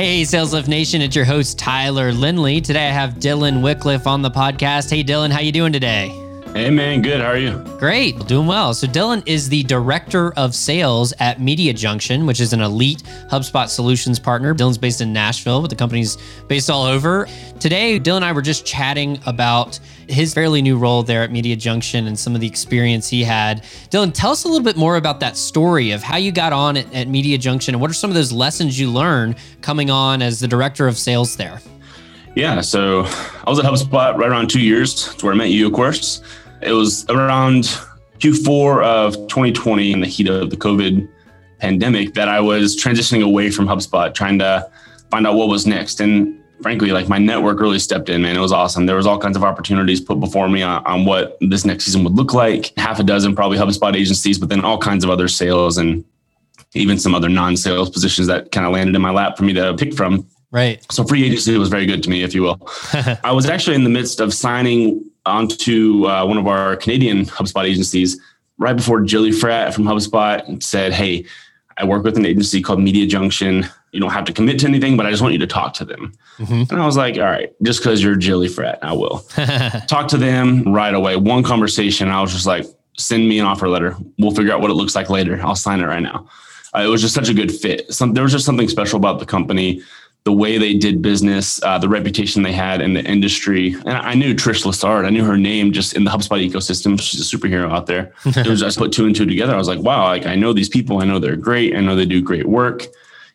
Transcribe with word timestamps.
Hey, 0.00 0.24
Sales 0.24 0.54
Lift 0.54 0.66
Nation, 0.66 1.02
it's 1.02 1.14
your 1.14 1.26
host 1.26 1.58
Tyler 1.58 2.10
Lindley. 2.10 2.62
Today 2.62 2.88
I 2.88 2.90
have 2.90 3.16
Dylan 3.16 3.60
Wickliffe 3.60 4.06
on 4.06 4.22
the 4.22 4.30
podcast. 4.30 4.88
Hey, 4.88 5.04
Dylan, 5.04 5.30
how 5.30 5.40
you 5.40 5.52
doing 5.52 5.74
today? 5.74 6.29
Hey 6.52 6.68
man, 6.68 7.00
good. 7.00 7.20
How 7.20 7.28
are 7.28 7.38
you? 7.38 7.52
Great, 7.78 8.26
doing 8.26 8.48
well. 8.48 8.74
So 8.74 8.88
Dylan 8.88 9.22
is 9.24 9.48
the 9.48 9.62
director 9.62 10.32
of 10.34 10.52
sales 10.52 11.14
at 11.20 11.40
Media 11.40 11.72
Junction, 11.72 12.26
which 12.26 12.40
is 12.40 12.52
an 12.52 12.60
elite 12.60 13.04
HubSpot 13.30 13.68
solutions 13.68 14.18
partner. 14.18 14.52
Dylan's 14.52 14.76
based 14.76 15.00
in 15.00 15.12
Nashville, 15.12 15.60
but 15.60 15.70
the 15.70 15.76
company's 15.76 16.18
based 16.48 16.68
all 16.68 16.82
over. 16.82 17.28
Today, 17.60 18.00
Dylan 18.00 18.16
and 18.16 18.24
I 18.24 18.32
were 18.32 18.42
just 18.42 18.66
chatting 18.66 19.20
about 19.26 19.78
his 20.08 20.34
fairly 20.34 20.60
new 20.60 20.76
role 20.76 21.04
there 21.04 21.22
at 21.22 21.30
Media 21.30 21.54
Junction 21.54 22.08
and 22.08 22.18
some 22.18 22.34
of 22.34 22.40
the 22.40 22.48
experience 22.48 23.08
he 23.08 23.22
had. 23.22 23.62
Dylan, 23.90 24.12
tell 24.12 24.32
us 24.32 24.42
a 24.42 24.48
little 24.48 24.64
bit 24.64 24.76
more 24.76 24.96
about 24.96 25.20
that 25.20 25.36
story 25.36 25.92
of 25.92 26.02
how 26.02 26.16
you 26.16 26.32
got 26.32 26.52
on 26.52 26.76
at, 26.76 26.92
at 26.92 27.06
Media 27.06 27.38
Junction 27.38 27.76
and 27.76 27.80
what 27.80 27.92
are 27.92 27.94
some 27.94 28.10
of 28.10 28.16
those 28.16 28.32
lessons 28.32 28.78
you 28.78 28.90
learned 28.90 29.36
coming 29.60 29.88
on 29.88 30.20
as 30.20 30.40
the 30.40 30.48
director 30.48 30.88
of 30.88 30.98
sales 30.98 31.36
there? 31.36 31.60
Yeah, 32.36 32.60
so 32.60 33.02
I 33.44 33.50
was 33.50 33.58
at 33.58 33.64
HubSpot 33.64 34.16
right 34.16 34.28
around 34.28 34.50
two 34.50 34.60
years. 34.60 35.08
It's 35.12 35.22
where 35.22 35.32
I 35.32 35.36
met 35.36 35.50
you, 35.50 35.66
of 35.66 35.72
course. 35.72 36.22
It 36.62 36.72
was 36.72 37.04
around 37.08 37.64
Q4 38.18 38.84
of 38.84 39.14
2020 39.28 39.92
in 39.92 40.00
the 40.00 40.06
heat 40.06 40.28
of 40.28 40.50
the 40.50 40.56
COVID 40.56 41.08
pandemic 41.58 42.14
that 42.14 42.28
I 42.28 42.40
was 42.40 42.76
transitioning 42.76 43.24
away 43.24 43.50
from 43.50 43.66
HubSpot, 43.66 44.14
trying 44.14 44.38
to 44.38 44.70
find 45.10 45.26
out 45.26 45.34
what 45.34 45.48
was 45.48 45.66
next. 45.66 46.00
And 46.00 46.40
frankly, 46.62 46.92
like 46.92 47.08
my 47.08 47.18
network 47.18 47.60
really 47.60 47.78
stepped 47.78 48.08
in, 48.08 48.22
man. 48.22 48.36
It 48.36 48.40
was 48.40 48.52
awesome. 48.52 48.86
There 48.86 48.96
was 48.96 49.06
all 49.06 49.18
kinds 49.18 49.36
of 49.36 49.42
opportunities 49.42 50.00
put 50.00 50.20
before 50.20 50.48
me 50.48 50.62
on, 50.62 50.84
on 50.86 51.04
what 51.04 51.36
this 51.40 51.64
next 51.64 51.84
season 51.84 52.04
would 52.04 52.14
look 52.14 52.32
like. 52.32 52.72
Half 52.76 53.00
a 53.00 53.02
dozen 53.02 53.34
probably 53.34 53.58
HubSpot 53.58 53.94
agencies, 53.94 54.38
but 54.38 54.48
then 54.48 54.60
all 54.64 54.78
kinds 54.78 55.02
of 55.02 55.10
other 55.10 55.26
sales 55.26 55.78
and 55.78 56.04
even 56.74 56.98
some 56.98 57.14
other 57.14 57.28
non-sales 57.28 57.90
positions 57.90 58.28
that 58.28 58.52
kind 58.52 58.66
of 58.66 58.72
landed 58.72 58.94
in 58.94 59.02
my 59.02 59.10
lap 59.10 59.36
for 59.36 59.42
me 59.42 59.52
to 59.54 59.74
pick 59.74 59.94
from. 59.94 60.26
Right. 60.52 60.84
So 60.90 61.04
free 61.04 61.24
agency 61.24 61.56
was 61.56 61.68
very 61.68 61.86
good 61.86 62.02
to 62.02 62.10
me, 62.10 62.22
if 62.22 62.34
you 62.34 62.42
will. 62.42 62.68
I 63.24 63.32
was 63.32 63.46
actually 63.46 63.76
in 63.76 63.84
the 63.84 63.90
midst 63.90 64.20
of 64.20 64.34
signing 64.34 65.04
onto 65.26 66.06
uh, 66.06 66.26
one 66.26 66.38
of 66.38 66.46
our 66.46 66.76
Canadian 66.76 67.24
HubSpot 67.26 67.64
agencies 67.64 68.20
right 68.58 68.76
before 68.76 69.00
Jilly 69.00 69.32
Frat 69.32 69.74
from 69.74 69.84
HubSpot 69.84 70.62
said, 70.62 70.92
Hey, 70.92 71.24
I 71.80 71.84
work 71.84 72.04
with 72.04 72.16
an 72.16 72.26
agency 72.26 72.60
called 72.60 72.80
Media 72.80 73.06
Junction. 73.06 73.66
You 73.92 74.00
don't 74.00 74.10
have 74.10 74.26
to 74.26 74.32
commit 74.32 74.60
to 74.60 74.66
anything, 74.66 74.96
but 74.96 75.06
I 75.06 75.10
just 75.10 75.22
want 75.22 75.32
you 75.32 75.38
to 75.40 75.46
talk 75.46 75.72
to 75.74 75.84
them. 75.84 76.12
Mm-hmm. 76.38 76.72
And 76.72 76.82
I 76.82 76.84
was 76.84 76.96
like, 76.96 77.16
all 77.16 77.22
right, 77.22 77.52
just 77.62 77.80
because 77.80 78.02
you're 78.02 78.16
Jilly 78.16 78.48
Frat, 78.48 78.78
I 78.82 78.92
will. 78.92 79.18
talk 79.88 80.08
to 80.08 80.16
them 80.16 80.72
right 80.72 80.94
away. 80.94 81.16
One 81.16 81.42
conversation. 81.42 82.08
I 82.08 82.20
was 82.20 82.32
just 82.32 82.46
like, 82.46 82.66
send 82.98 83.28
me 83.28 83.38
an 83.38 83.46
offer 83.46 83.68
letter. 83.68 83.96
We'll 84.18 84.30
figure 84.32 84.52
out 84.52 84.60
what 84.60 84.70
it 84.70 84.74
looks 84.74 84.94
like 84.94 85.10
later. 85.10 85.40
I'll 85.42 85.56
sign 85.56 85.80
it 85.80 85.86
right 85.86 86.02
now. 86.02 86.28
Uh, 86.76 86.82
it 86.82 86.86
was 86.86 87.00
just 87.00 87.14
such 87.14 87.28
a 87.28 87.34
good 87.34 87.50
fit. 87.50 87.92
Some, 87.92 88.12
there 88.12 88.22
was 88.22 88.32
just 88.32 88.44
something 88.44 88.68
special 88.68 88.98
about 88.98 89.18
the 89.18 89.26
company 89.26 89.82
the 90.24 90.32
way 90.32 90.58
they 90.58 90.74
did 90.74 91.00
business, 91.00 91.62
uh, 91.62 91.78
the 91.78 91.88
reputation 91.88 92.42
they 92.42 92.52
had 92.52 92.82
in 92.82 92.92
the 92.92 93.02
industry. 93.04 93.72
And 93.72 93.90
I 93.90 94.14
knew 94.14 94.34
Trish 94.34 94.64
Lessard. 94.64 95.06
I 95.06 95.10
knew 95.10 95.24
her 95.24 95.38
name 95.38 95.72
just 95.72 95.94
in 95.94 96.04
the 96.04 96.10
HubSpot 96.10 96.46
ecosystem. 96.46 97.00
She's 97.00 97.20
a 97.20 97.36
superhero 97.36 97.70
out 97.70 97.86
there. 97.86 98.12
it 98.26 98.46
was 98.46 98.60
just 98.60 98.78
put 98.78 98.92
two 98.92 99.06
and 99.06 99.16
two 99.16 99.24
together. 99.24 99.54
I 99.54 99.58
was 99.58 99.68
like, 99.68 99.80
wow, 99.80 100.04
like 100.04 100.26
I 100.26 100.34
know 100.34 100.52
these 100.52 100.68
people. 100.68 101.00
I 101.00 101.06
know 101.06 101.18
they're 101.18 101.36
great. 101.36 101.74
I 101.74 101.80
know 101.80 101.96
they 101.96 102.04
do 102.04 102.20
great 102.20 102.46
work. 102.46 102.86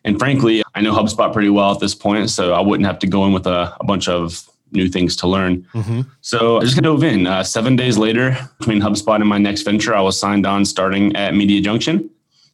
And 0.04 0.18
frankly, 0.18 0.62
I 0.76 0.80
know 0.80 0.92
HubSpot 0.92 1.32
pretty 1.32 1.48
well 1.48 1.72
at 1.72 1.80
this 1.80 1.94
point, 1.94 2.30
so 2.30 2.52
I 2.52 2.60
wouldn't 2.60 2.86
have 2.86 3.00
to 3.00 3.08
go 3.08 3.26
in 3.26 3.32
with 3.32 3.48
a, 3.48 3.76
a 3.80 3.84
bunch 3.84 4.08
of 4.08 4.48
new 4.70 4.88
things 4.88 5.16
to 5.16 5.26
learn. 5.26 5.62
Mm-hmm. 5.74 6.02
So 6.20 6.58
I 6.58 6.60
just 6.60 6.80
dove 6.80 7.02
in. 7.02 7.26
Uh, 7.26 7.42
seven 7.42 7.74
days 7.74 7.98
later, 7.98 8.36
between 8.58 8.80
HubSpot 8.80 9.16
and 9.16 9.28
my 9.28 9.38
next 9.38 9.62
venture, 9.62 9.94
I 9.94 10.00
was 10.00 10.18
signed 10.18 10.46
on 10.46 10.64
starting 10.64 11.16
at 11.16 11.34
Media 11.34 11.60
Junction 11.60 12.10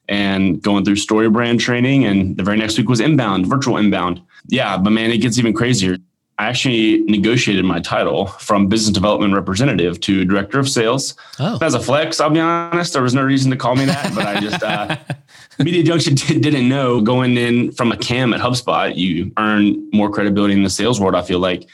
and 0.08 0.60
going 0.62 0.84
through 0.84 0.96
StoryBrand 0.96 1.58
training. 1.60 2.04
And 2.04 2.36
the 2.36 2.42
very 2.42 2.56
next 2.56 2.78
week 2.78 2.88
was 2.88 3.00
inbound, 3.00 3.46
virtual 3.46 3.76
inbound. 3.76 4.20
Yeah, 4.48 4.76
but 4.76 4.90
man, 4.90 5.10
it 5.10 5.18
gets 5.18 5.38
even 5.38 5.52
crazier. 5.52 5.98
I 6.38 6.46
actually 6.46 7.02
negotiated 7.02 7.64
my 7.64 7.78
title 7.78 8.26
from 8.26 8.66
business 8.66 8.92
development 8.92 9.34
representative 9.34 10.00
to 10.00 10.24
director 10.24 10.58
of 10.58 10.68
sales. 10.68 11.14
Oh. 11.38 11.58
As 11.60 11.74
a 11.74 11.80
flex, 11.80 12.20
I'll 12.20 12.30
be 12.30 12.40
honest, 12.40 12.94
there 12.94 13.02
was 13.02 13.14
no 13.14 13.22
reason 13.22 13.50
to 13.50 13.56
call 13.56 13.76
me 13.76 13.84
that, 13.84 14.12
but 14.14 14.26
I 14.26 14.40
just, 14.40 14.62
uh, 14.62 14.96
Media 15.58 15.82
Junction 15.82 16.14
didn't 16.14 16.68
know 16.68 17.00
going 17.00 17.36
in 17.36 17.70
from 17.72 17.92
a 17.92 17.96
CAM 17.96 18.32
at 18.32 18.40
HubSpot, 18.40 18.96
you 18.96 19.30
earn 19.36 19.88
more 19.92 20.10
credibility 20.10 20.54
in 20.54 20.62
the 20.62 20.70
sales 20.70 20.98
world, 20.98 21.14
I 21.14 21.22
feel 21.22 21.38
like. 21.38 21.68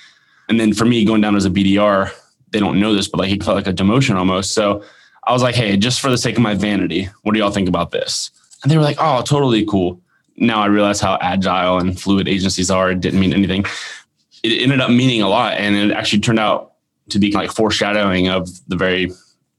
And 0.48 0.58
then 0.58 0.74
for 0.74 0.84
me, 0.84 1.04
going 1.04 1.20
down 1.20 1.36
as 1.36 1.46
a 1.46 1.50
BDR, 1.50 2.10
they 2.50 2.58
don't 2.58 2.80
know 2.80 2.94
this, 2.94 3.08
but 3.08 3.18
like 3.18 3.30
it 3.30 3.42
felt 3.42 3.56
like 3.56 3.66
a 3.66 3.72
demotion 3.72 4.16
almost. 4.16 4.52
So 4.52 4.82
I 5.28 5.32
was 5.32 5.42
like, 5.42 5.54
hey, 5.54 5.76
just 5.76 6.00
for 6.00 6.10
the 6.10 6.16
sake 6.16 6.36
of 6.36 6.42
my 6.42 6.54
vanity, 6.54 7.08
what 7.22 7.34
do 7.34 7.38
y'all 7.38 7.50
think 7.50 7.68
about 7.68 7.90
this? 7.90 8.30
And 8.62 8.72
they 8.72 8.78
were 8.78 8.82
like, 8.82 8.96
oh, 8.98 9.20
totally 9.22 9.64
cool. 9.66 10.00
Now 10.38 10.62
I 10.62 10.66
realize 10.66 11.00
how 11.00 11.18
agile 11.20 11.78
and 11.78 12.00
fluid 12.00 12.28
agencies 12.28 12.70
are. 12.70 12.90
It 12.90 13.00
didn't 13.00 13.20
mean 13.20 13.34
anything. 13.34 13.66
It 14.42 14.62
ended 14.62 14.80
up 14.80 14.90
meaning 14.90 15.20
a 15.20 15.28
lot. 15.28 15.54
And 15.54 15.76
it 15.76 15.90
actually 15.94 16.20
turned 16.20 16.38
out 16.38 16.72
to 17.10 17.18
be 17.18 17.30
like 17.32 17.52
foreshadowing 17.52 18.28
of 18.28 18.48
the 18.68 18.76
very 18.76 19.12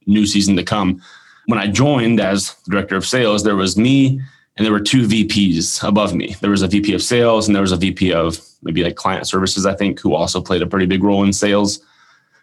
new 0.08 0.26
season 0.26 0.56
to 0.56 0.64
come. 0.64 1.02
When 1.46 1.60
I 1.60 1.68
joined 1.68 2.20
as 2.20 2.56
director 2.68 2.96
of 2.96 3.06
sales, 3.06 3.44
there 3.44 3.56
was 3.56 3.78
me 3.78 4.20
and 4.58 4.66
there 4.66 4.72
were 4.72 4.80
two 4.80 5.08
VPs 5.08 5.88
above 5.88 6.16
me. 6.16 6.36
There 6.42 6.50
was 6.52 6.64
a 6.64 6.68
VP 6.68 6.94
of 6.94 7.04
sales 7.04 7.48
and 7.48 7.56
there 7.56 7.62
was 7.62 7.72
a 7.72 7.78
VP 7.78 8.12
of 8.12 8.40
maybe 8.64 8.84
like 8.84 8.96
client 8.96 9.28
services, 9.28 9.68
I 9.68 9.76
think, 9.76 10.00
who 10.00 10.16
also 10.16 10.42
played 10.42 10.64
a 10.64 10.68
pretty 10.68 10.88
big 10.88 11.04
role 11.04 11.24
in 11.24 11.32
sales 11.32 11.80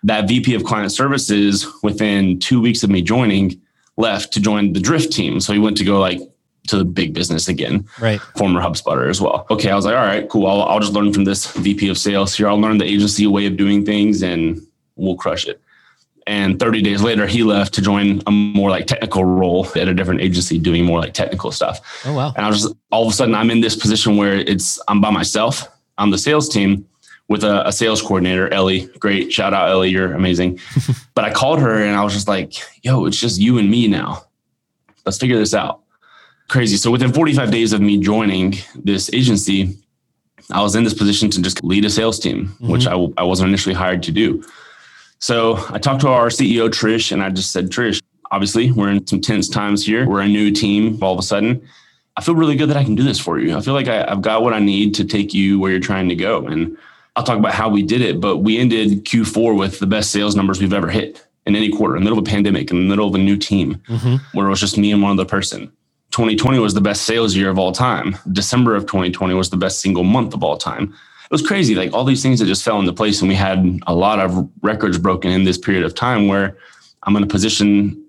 that 0.02 0.28
VP 0.28 0.54
of 0.54 0.64
client 0.64 0.92
services 0.92 1.66
within 1.82 2.38
two 2.38 2.60
weeks 2.60 2.82
of 2.82 2.90
me 2.90 3.02
joining 3.02 3.60
left 3.96 4.32
to 4.34 4.40
join 4.40 4.72
the 4.72 4.80
Drift 4.80 5.12
team. 5.12 5.40
So 5.40 5.52
he 5.52 5.58
went 5.58 5.76
to 5.78 5.84
go 5.84 5.98
like 5.98 6.20
to 6.68 6.78
the 6.78 6.84
big 6.84 7.14
business 7.14 7.48
again. 7.48 7.86
Right. 8.00 8.20
Former 8.36 8.60
HubSpotter 8.60 9.08
as 9.08 9.20
well. 9.20 9.46
Okay. 9.50 9.70
I 9.70 9.76
was 9.76 9.84
like, 9.84 9.94
all 9.94 10.04
right, 10.04 10.28
cool. 10.28 10.46
I'll, 10.46 10.62
I'll 10.62 10.80
just 10.80 10.92
learn 10.92 11.12
from 11.12 11.24
this 11.24 11.52
VP 11.52 11.88
of 11.88 11.98
sales 11.98 12.34
here. 12.36 12.48
I'll 12.48 12.60
learn 12.60 12.78
the 12.78 12.84
agency 12.84 13.26
way 13.26 13.46
of 13.46 13.56
doing 13.56 13.84
things 13.84 14.22
and 14.22 14.60
we'll 14.96 15.16
crush 15.16 15.46
it. 15.46 15.60
And 16.28 16.58
30 16.58 16.82
days 16.82 17.02
later, 17.02 17.24
he 17.26 17.44
left 17.44 17.72
to 17.74 17.82
join 17.82 18.20
a 18.26 18.32
more 18.32 18.68
like 18.68 18.88
technical 18.88 19.24
role 19.24 19.64
at 19.76 19.86
a 19.86 19.94
different 19.94 20.20
agency 20.20 20.58
doing 20.58 20.84
more 20.84 20.98
like 20.98 21.14
technical 21.14 21.52
stuff. 21.52 21.80
Oh, 22.04 22.14
wow. 22.14 22.32
And 22.36 22.44
I 22.44 22.48
was 22.48 22.62
just 22.62 22.74
all 22.90 23.06
of 23.06 23.12
a 23.12 23.14
sudden, 23.14 23.34
I'm 23.34 23.50
in 23.50 23.60
this 23.60 23.76
position 23.76 24.16
where 24.16 24.34
it's, 24.34 24.80
I'm 24.88 25.00
by 25.00 25.10
myself 25.10 25.68
on 25.98 26.10
the 26.10 26.18
sales 26.18 26.48
team 26.48 26.84
with 27.28 27.42
a, 27.44 27.66
a, 27.66 27.72
sales 27.72 28.00
coordinator, 28.00 28.52
Ellie. 28.52 28.86
Great. 28.98 29.32
Shout 29.32 29.52
out, 29.52 29.68
Ellie. 29.68 29.90
You're 29.90 30.12
amazing. 30.12 30.60
but 31.14 31.24
I 31.24 31.32
called 31.32 31.60
her 31.60 31.82
and 31.82 31.96
I 31.96 32.04
was 32.04 32.12
just 32.12 32.28
like, 32.28 32.54
yo, 32.84 33.06
it's 33.06 33.18
just 33.18 33.40
you 33.40 33.58
and 33.58 33.70
me 33.70 33.88
now. 33.88 34.24
Let's 35.04 35.18
figure 35.18 35.36
this 35.36 35.54
out. 35.54 35.80
Crazy. 36.48 36.76
So 36.76 36.90
within 36.90 37.12
45 37.12 37.50
days 37.50 37.72
of 37.72 37.80
me 37.80 37.98
joining 37.98 38.54
this 38.76 39.12
agency, 39.12 39.76
I 40.52 40.62
was 40.62 40.76
in 40.76 40.84
this 40.84 40.94
position 40.94 41.28
to 41.30 41.42
just 41.42 41.64
lead 41.64 41.84
a 41.84 41.90
sales 41.90 42.20
team, 42.20 42.46
mm-hmm. 42.46 42.70
which 42.70 42.86
I, 42.86 42.94
I 43.18 43.24
wasn't 43.24 43.48
initially 43.48 43.74
hired 43.74 44.02
to 44.04 44.12
do. 44.12 44.44
So 45.18 45.56
I 45.70 45.78
talked 45.78 46.02
to 46.02 46.08
our 46.08 46.28
CEO, 46.28 46.68
Trish, 46.68 47.10
and 47.10 47.22
I 47.22 47.30
just 47.30 47.50
said, 47.50 47.70
Trish, 47.70 48.00
obviously 48.30 48.70
we're 48.70 48.90
in 48.90 49.06
some 49.06 49.20
tense 49.20 49.48
times 49.48 49.84
here. 49.84 50.06
We're 50.08 50.20
a 50.20 50.28
new 50.28 50.52
team 50.52 51.02
all 51.02 51.12
of 51.12 51.18
a 51.18 51.22
sudden. 51.22 51.66
I 52.16 52.22
feel 52.22 52.34
really 52.34 52.56
good 52.56 52.70
that 52.70 52.76
I 52.76 52.84
can 52.84 52.94
do 52.94 53.02
this 53.02 53.18
for 53.18 53.38
you. 53.38 53.56
I 53.56 53.60
feel 53.60 53.74
like 53.74 53.88
I, 53.88 54.04
I've 54.04 54.22
got 54.22 54.42
what 54.42 54.54
I 54.54 54.58
need 54.58 54.94
to 54.96 55.04
take 55.04 55.34
you 55.34 55.58
where 55.58 55.70
you're 55.70 55.80
trying 55.80 56.08
to 56.08 56.14
go. 56.14 56.46
And 56.46 56.76
I'll 57.16 57.24
talk 57.24 57.38
about 57.38 57.54
how 57.54 57.70
we 57.70 57.82
did 57.82 58.02
it, 58.02 58.20
but 58.20 58.38
we 58.38 58.58
ended 58.58 59.06
Q4 59.06 59.58
with 59.58 59.78
the 59.78 59.86
best 59.86 60.12
sales 60.12 60.36
numbers 60.36 60.60
we've 60.60 60.74
ever 60.74 60.88
hit 60.88 61.26
in 61.46 61.56
any 61.56 61.70
quarter, 61.70 61.96
in 61.96 62.02
the 62.02 62.04
middle 62.04 62.18
of 62.18 62.28
a 62.28 62.30
pandemic, 62.30 62.70
in 62.70 62.76
the 62.76 62.88
middle 62.88 63.08
of 63.08 63.14
a 63.14 63.18
new 63.18 63.36
team, 63.36 63.76
mm-hmm. 63.88 64.16
where 64.36 64.46
it 64.46 64.50
was 64.50 64.60
just 64.60 64.76
me 64.76 64.92
and 64.92 65.02
one 65.02 65.12
other 65.12 65.24
person. 65.24 65.72
2020 66.10 66.58
was 66.58 66.74
the 66.74 66.80
best 66.80 67.02
sales 67.02 67.34
year 67.34 67.48
of 67.48 67.58
all 67.58 67.72
time. 67.72 68.16
December 68.32 68.74
of 68.74 68.84
2020 68.84 69.32
was 69.34 69.50
the 69.50 69.56
best 69.56 69.80
single 69.80 70.04
month 70.04 70.34
of 70.34 70.42
all 70.42 70.56
time. 70.58 70.84
It 70.84 71.30
was 71.30 71.42
crazy. 71.42 71.74
Like 71.74 71.92
all 71.92 72.04
these 72.04 72.22
things 72.22 72.38
that 72.38 72.46
just 72.46 72.62
fell 72.62 72.78
into 72.78 72.92
place. 72.92 73.20
And 73.20 73.28
we 73.28 73.34
had 73.34 73.80
a 73.86 73.94
lot 73.94 74.20
of 74.20 74.48
records 74.62 74.98
broken 74.98 75.30
in 75.30 75.44
this 75.44 75.58
period 75.58 75.84
of 75.84 75.94
time 75.94 76.28
where 76.28 76.56
I'm 77.02 77.16
in 77.16 77.22
a 77.22 77.26
position 77.26 78.04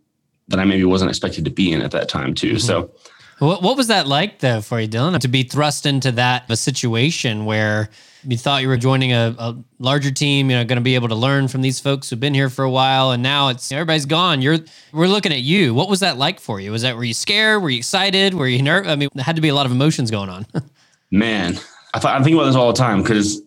that 0.50 0.59
I 0.59 0.66
maybe 0.66 0.84
wasn't 0.84 1.09
expected 1.09 1.45
to 1.45 1.51
be 1.51 1.72
in 1.72 1.81
at 1.81 1.91
that 1.91 2.09
time, 2.09 2.34
too. 2.34 2.53
Mm-hmm. 2.53 2.57
So, 2.57 2.91
what, 3.40 3.62
what 3.62 3.78
was 3.78 3.88
that 3.88 4.08
like 4.08 4.39
though 4.39 4.62
for 4.62 4.80
you, 4.80 4.88
Dylan, 4.88 5.19
to 5.19 5.28
be 5.28 5.44
thrust 5.44 5.86
into 5.86 6.12
that 6.13 6.45
a 6.50 6.57
situation 6.57 7.45
where 7.45 7.89
you 8.24 8.38
thought 8.38 8.62
you 8.62 8.68
were 8.68 8.78
joining 8.78 9.13
a, 9.13 9.36
a 9.38 9.56
larger 9.80 10.12
team, 10.12 10.50
you 10.50 10.57
know, 10.57 10.66
going 10.66 10.78
to 10.78 10.84
be 10.84 10.95
able 10.95 11.07
to 11.07 11.16
learn 11.16 11.48
from 11.48 11.62
these 11.62 11.80
folks 11.80 12.10
who've 12.10 12.19
been 12.19 12.34
here 12.34 12.50
for 12.50 12.63
a 12.63 12.69
while, 12.69 13.12
and 13.12 13.22
now 13.24 13.50
it's 13.50 13.72
everybody's 13.72 14.06
gone. 14.06 14.42
You're 14.42 14.60
we're 14.92 15.07
looking 15.07 15.31
at 15.31 15.42
you. 15.42 15.74
What 15.74 15.89
was 15.89 16.00
that 16.01 16.18
like 16.18 16.39
for 16.39 16.60
you? 16.60 16.72
Was 16.72 16.81
that 16.81 16.95
were 16.95 17.04
you 17.04 17.13
scared? 17.13 17.62
Were 17.62 17.69
you 17.69 17.78
excited? 17.78 18.34
Were 18.34 18.48
you 18.48 18.62
nervous? 18.62 18.92
I 18.92 18.95
mean, 18.95 19.10
there 19.13 19.24
had 19.24 19.36
to 19.36 19.42
be 19.42 19.50
a 19.50 19.56
lot 19.56 19.66
of 19.66 19.72
emotions 19.72 20.12
going 20.12 20.30
on. 20.30 20.45
Man, 21.12 21.57
I, 21.94 22.00
th- 22.00 22.13
I 22.13 22.22
think 22.24 22.36
about 22.36 22.45
this 22.45 22.56
all 22.56 22.68
the 22.68 22.78
time 22.78 23.01
because 23.01 23.42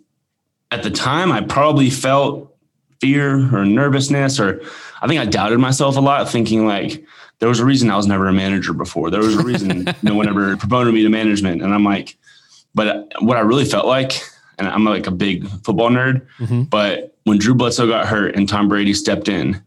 at 0.71 0.83
the 0.83 0.91
time 0.91 1.33
I 1.33 1.43
probably 1.43 1.91
felt 1.91 2.50
fear 3.01 3.55
or 3.55 3.65
nervousness, 3.65 4.39
or 4.39 4.63
I 5.03 5.07
think 5.07 5.21
I 5.21 5.25
doubted 5.25 5.59
myself 5.59 5.97
a 5.97 6.01
lot, 6.01 6.29
thinking 6.29 6.67
like 6.67 7.05
there 7.39 7.49
was 7.49 7.61
a 7.61 7.65
reason 7.65 7.91
I 7.91 7.97
was 7.97 8.07
never 8.07 8.29
a 8.29 8.33
manager 8.33 8.73
before. 8.73 9.11
There 9.11 9.21
was 9.21 9.37
a 9.37 9.43
reason 9.43 9.89
no 10.03 10.15
one 10.15 10.29
ever 10.29 10.57
promoted 10.57 10.95
me 10.95 11.03
to 11.03 11.09
management, 11.09 11.63
and 11.63 11.75
I'm 11.75 11.85
like, 11.85 12.17
but 12.75 13.13
what 13.21 13.37
I 13.37 13.41
really 13.41 13.65
felt 13.65 13.87
like 13.87 14.23
and 14.61 14.69
I'm 14.69 14.85
like 14.85 15.07
a 15.07 15.11
big 15.11 15.49
football 15.65 15.91
nerd. 15.91 16.27
Mm-hmm. 16.39 16.65
But 16.65 17.17
when 17.25 17.39
Drew 17.39 17.55
Bledsoe 17.55 17.89
got 17.89 18.07
hurt 18.07 18.37
and 18.37 18.49
Tom 18.49 18.69
Brady 18.69 18.95
stepped 18.95 19.29
in, 19.29 19.61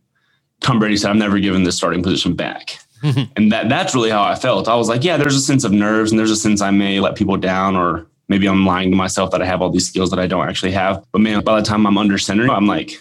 Tom 0.61 0.79
Brady 0.79 0.95
said, 0.95 1.09
"I'm 1.09 1.19
never 1.19 1.39
giving 1.39 1.63
this 1.63 1.75
starting 1.75 2.03
position 2.03 2.35
back." 2.35 2.77
Mm-hmm. 3.01 3.33
And 3.35 3.51
that 3.51 3.67
that's 3.67 3.93
really 3.93 4.11
how 4.11 4.23
I 4.23 4.35
felt. 4.35 4.69
I 4.69 4.75
was 4.75 4.87
like, 4.87 5.03
yeah, 5.03 5.17
there's 5.17 5.35
a 5.35 5.41
sense 5.41 5.65
of 5.65 5.73
nerves 5.73 6.11
and 6.11 6.19
there's 6.19 6.31
a 6.31 6.37
sense 6.37 6.61
I 6.61 6.71
may 6.71 7.01
let 7.01 7.15
people 7.15 7.35
down 7.35 7.75
or 7.75 8.07
maybe 8.29 8.47
I'm 8.47 8.65
lying 8.65 8.91
to 8.91 8.95
myself 8.95 9.31
that 9.31 9.41
I 9.41 9.45
have 9.45 9.61
all 9.61 9.69
these 9.69 9.85
skills 9.85 10.09
that 10.11 10.19
I 10.19 10.27
don't 10.27 10.47
actually 10.47 10.71
have. 10.71 11.05
But 11.11 11.19
man, 11.19 11.41
by 11.41 11.59
the 11.59 11.65
time 11.65 11.85
I'm 11.85 11.97
under 11.97 12.17
center, 12.17 12.49
I'm 12.49 12.65
like, 12.65 12.93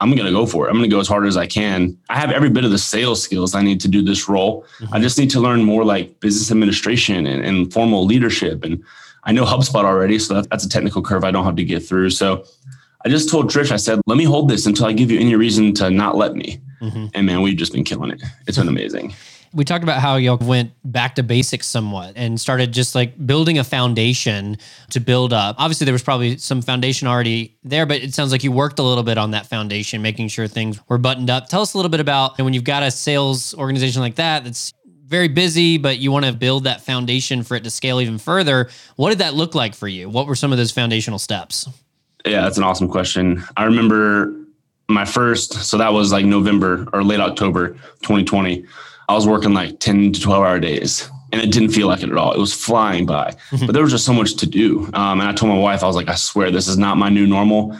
I'm 0.00 0.14
going 0.14 0.26
to 0.26 0.32
go 0.32 0.46
for 0.46 0.66
it. 0.66 0.70
I'm 0.70 0.76
going 0.76 0.88
to 0.88 0.94
go 0.94 1.00
as 1.00 1.08
hard 1.08 1.26
as 1.26 1.36
I 1.36 1.46
can. 1.46 1.96
I 2.08 2.18
have 2.18 2.30
every 2.30 2.48
bit 2.48 2.64
of 2.64 2.70
the 2.70 2.78
sales 2.78 3.22
skills 3.22 3.54
I 3.54 3.60
need 3.60 3.80
to 3.82 3.88
do 3.88 4.02
this 4.02 4.28
role. 4.28 4.62
Mm-hmm. 4.78 4.94
I 4.94 5.00
just 5.00 5.18
need 5.18 5.30
to 5.30 5.40
learn 5.40 5.62
more 5.62 5.84
like 5.84 6.18
business 6.20 6.50
administration 6.50 7.26
and, 7.26 7.44
and, 7.44 7.70
formal 7.72 8.06
leadership. 8.06 8.64
And 8.64 8.82
I 9.24 9.32
know 9.32 9.44
HubSpot 9.44 9.84
already, 9.84 10.18
so 10.18 10.34
that, 10.34 10.48
that's 10.48 10.64
a 10.64 10.68
technical 10.68 11.02
curve 11.02 11.22
I 11.22 11.30
don't 11.30 11.44
have 11.44 11.56
to 11.56 11.64
get 11.64 11.86
through. 11.86 12.10
So 12.10 12.44
I 13.04 13.08
just 13.08 13.30
told 13.30 13.50
Trish, 13.50 13.70
I 13.70 13.76
said, 13.76 14.00
let 14.06 14.18
me 14.18 14.24
hold 14.24 14.48
this 14.48 14.66
until 14.66 14.86
I 14.86 14.92
give 14.92 15.10
you 15.10 15.18
any 15.18 15.34
reason 15.34 15.72
to 15.74 15.90
not 15.90 16.16
let 16.16 16.34
me. 16.34 16.60
Mm-hmm. 16.82 17.06
And 17.14 17.26
man, 17.26 17.42
we've 17.42 17.56
just 17.56 17.72
been 17.72 17.84
killing 17.84 18.10
it. 18.10 18.22
It's 18.46 18.58
been 18.58 18.68
amazing. 18.68 19.14
We 19.52 19.64
talked 19.64 19.82
about 19.82 20.00
how 20.00 20.14
y'all 20.16 20.36
went 20.36 20.70
back 20.84 21.16
to 21.16 21.24
basics 21.24 21.66
somewhat 21.66 22.12
and 22.14 22.40
started 22.40 22.72
just 22.72 22.94
like 22.94 23.26
building 23.26 23.58
a 23.58 23.64
foundation 23.64 24.58
to 24.90 25.00
build 25.00 25.32
up. 25.32 25.56
Obviously, 25.58 25.86
there 25.86 25.92
was 25.92 26.04
probably 26.04 26.36
some 26.36 26.62
foundation 26.62 27.08
already 27.08 27.58
there, 27.64 27.84
but 27.84 28.00
it 28.00 28.14
sounds 28.14 28.30
like 28.30 28.44
you 28.44 28.52
worked 28.52 28.78
a 28.78 28.82
little 28.82 29.02
bit 29.02 29.18
on 29.18 29.32
that 29.32 29.46
foundation, 29.46 30.02
making 30.02 30.28
sure 30.28 30.46
things 30.46 30.78
were 30.88 30.98
buttoned 30.98 31.30
up. 31.30 31.48
Tell 31.48 31.62
us 31.62 31.74
a 31.74 31.78
little 31.78 31.90
bit 31.90 31.98
about 31.98 32.38
when 32.38 32.52
you've 32.52 32.62
got 32.62 32.84
a 32.84 32.92
sales 32.92 33.52
organization 33.54 34.00
like 34.02 34.14
that 34.16 34.44
that's 34.44 34.72
very 35.04 35.26
busy, 35.26 35.78
but 35.78 35.98
you 35.98 36.12
want 36.12 36.26
to 36.26 36.32
build 36.32 36.64
that 36.64 36.82
foundation 36.82 37.42
for 37.42 37.56
it 37.56 37.64
to 37.64 37.70
scale 37.70 38.00
even 38.00 38.18
further. 38.18 38.70
What 38.94 39.08
did 39.08 39.18
that 39.18 39.34
look 39.34 39.56
like 39.56 39.74
for 39.74 39.88
you? 39.88 40.08
What 40.08 40.28
were 40.28 40.36
some 40.36 40.52
of 40.52 40.58
those 40.58 40.70
foundational 40.70 41.18
steps? 41.18 41.68
Yeah, 42.24 42.42
that's 42.42 42.58
an 42.58 42.64
awesome 42.64 42.88
question. 42.88 43.42
I 43.56 43.64
remember 43.64 44.34
my 44.88 45.04
first, 45.04 45.54
so 45.54 45.78
that 45.78 45.92
was 45.92 46.12
like 46.12 46.24
November 46.24 46.86
or 46.92 47.02
late 47.02 47.20
October 47.20 47.70
2020. 48.02 48.64
I 49.08 49.14
was 49.14 49.26
working 49.26 49.54
like 49.54 49.80
10 49.80 50.12
to 50.12 50.20
12 50.20 50.44
hour 50.44 50.60
days 50.60 51.08
and 51.32 51.40
it 51.40 51.52
didn't 51.52 51.70
feel 51.70 51.86
like 51.86 52.02
it 52.02 52.10
at 52.10 52.16
all. 52.16 52.32
It 52.32 52.38
was 52.38 52.52
flying 52.52 53.06
by, 53.06 53.34
but 53.66 53.72
there 53.72 53.82
was 53.82 53.92
just 53.92 54.04
so 54.04 54.12
much 54.12 54.36
to 54.36 54.46
do. 54.46 54.84
Um, 54.92 55.20
and 55.20 55.28
I 55.28 55.32
told 55.32 55.52
my 55.52 55.58
wife, 55.58 55.82
I 55.82 55.86
was 55.86 55.96
like, 55.96 56.08
I 56.08 56.14
swear 56.14 56.50
this 56.50 56.68
is 56.68 56.78
not 56.78 56.96
my 56.96 57.08
new 57.08 57.26
normal. 57.26 57.76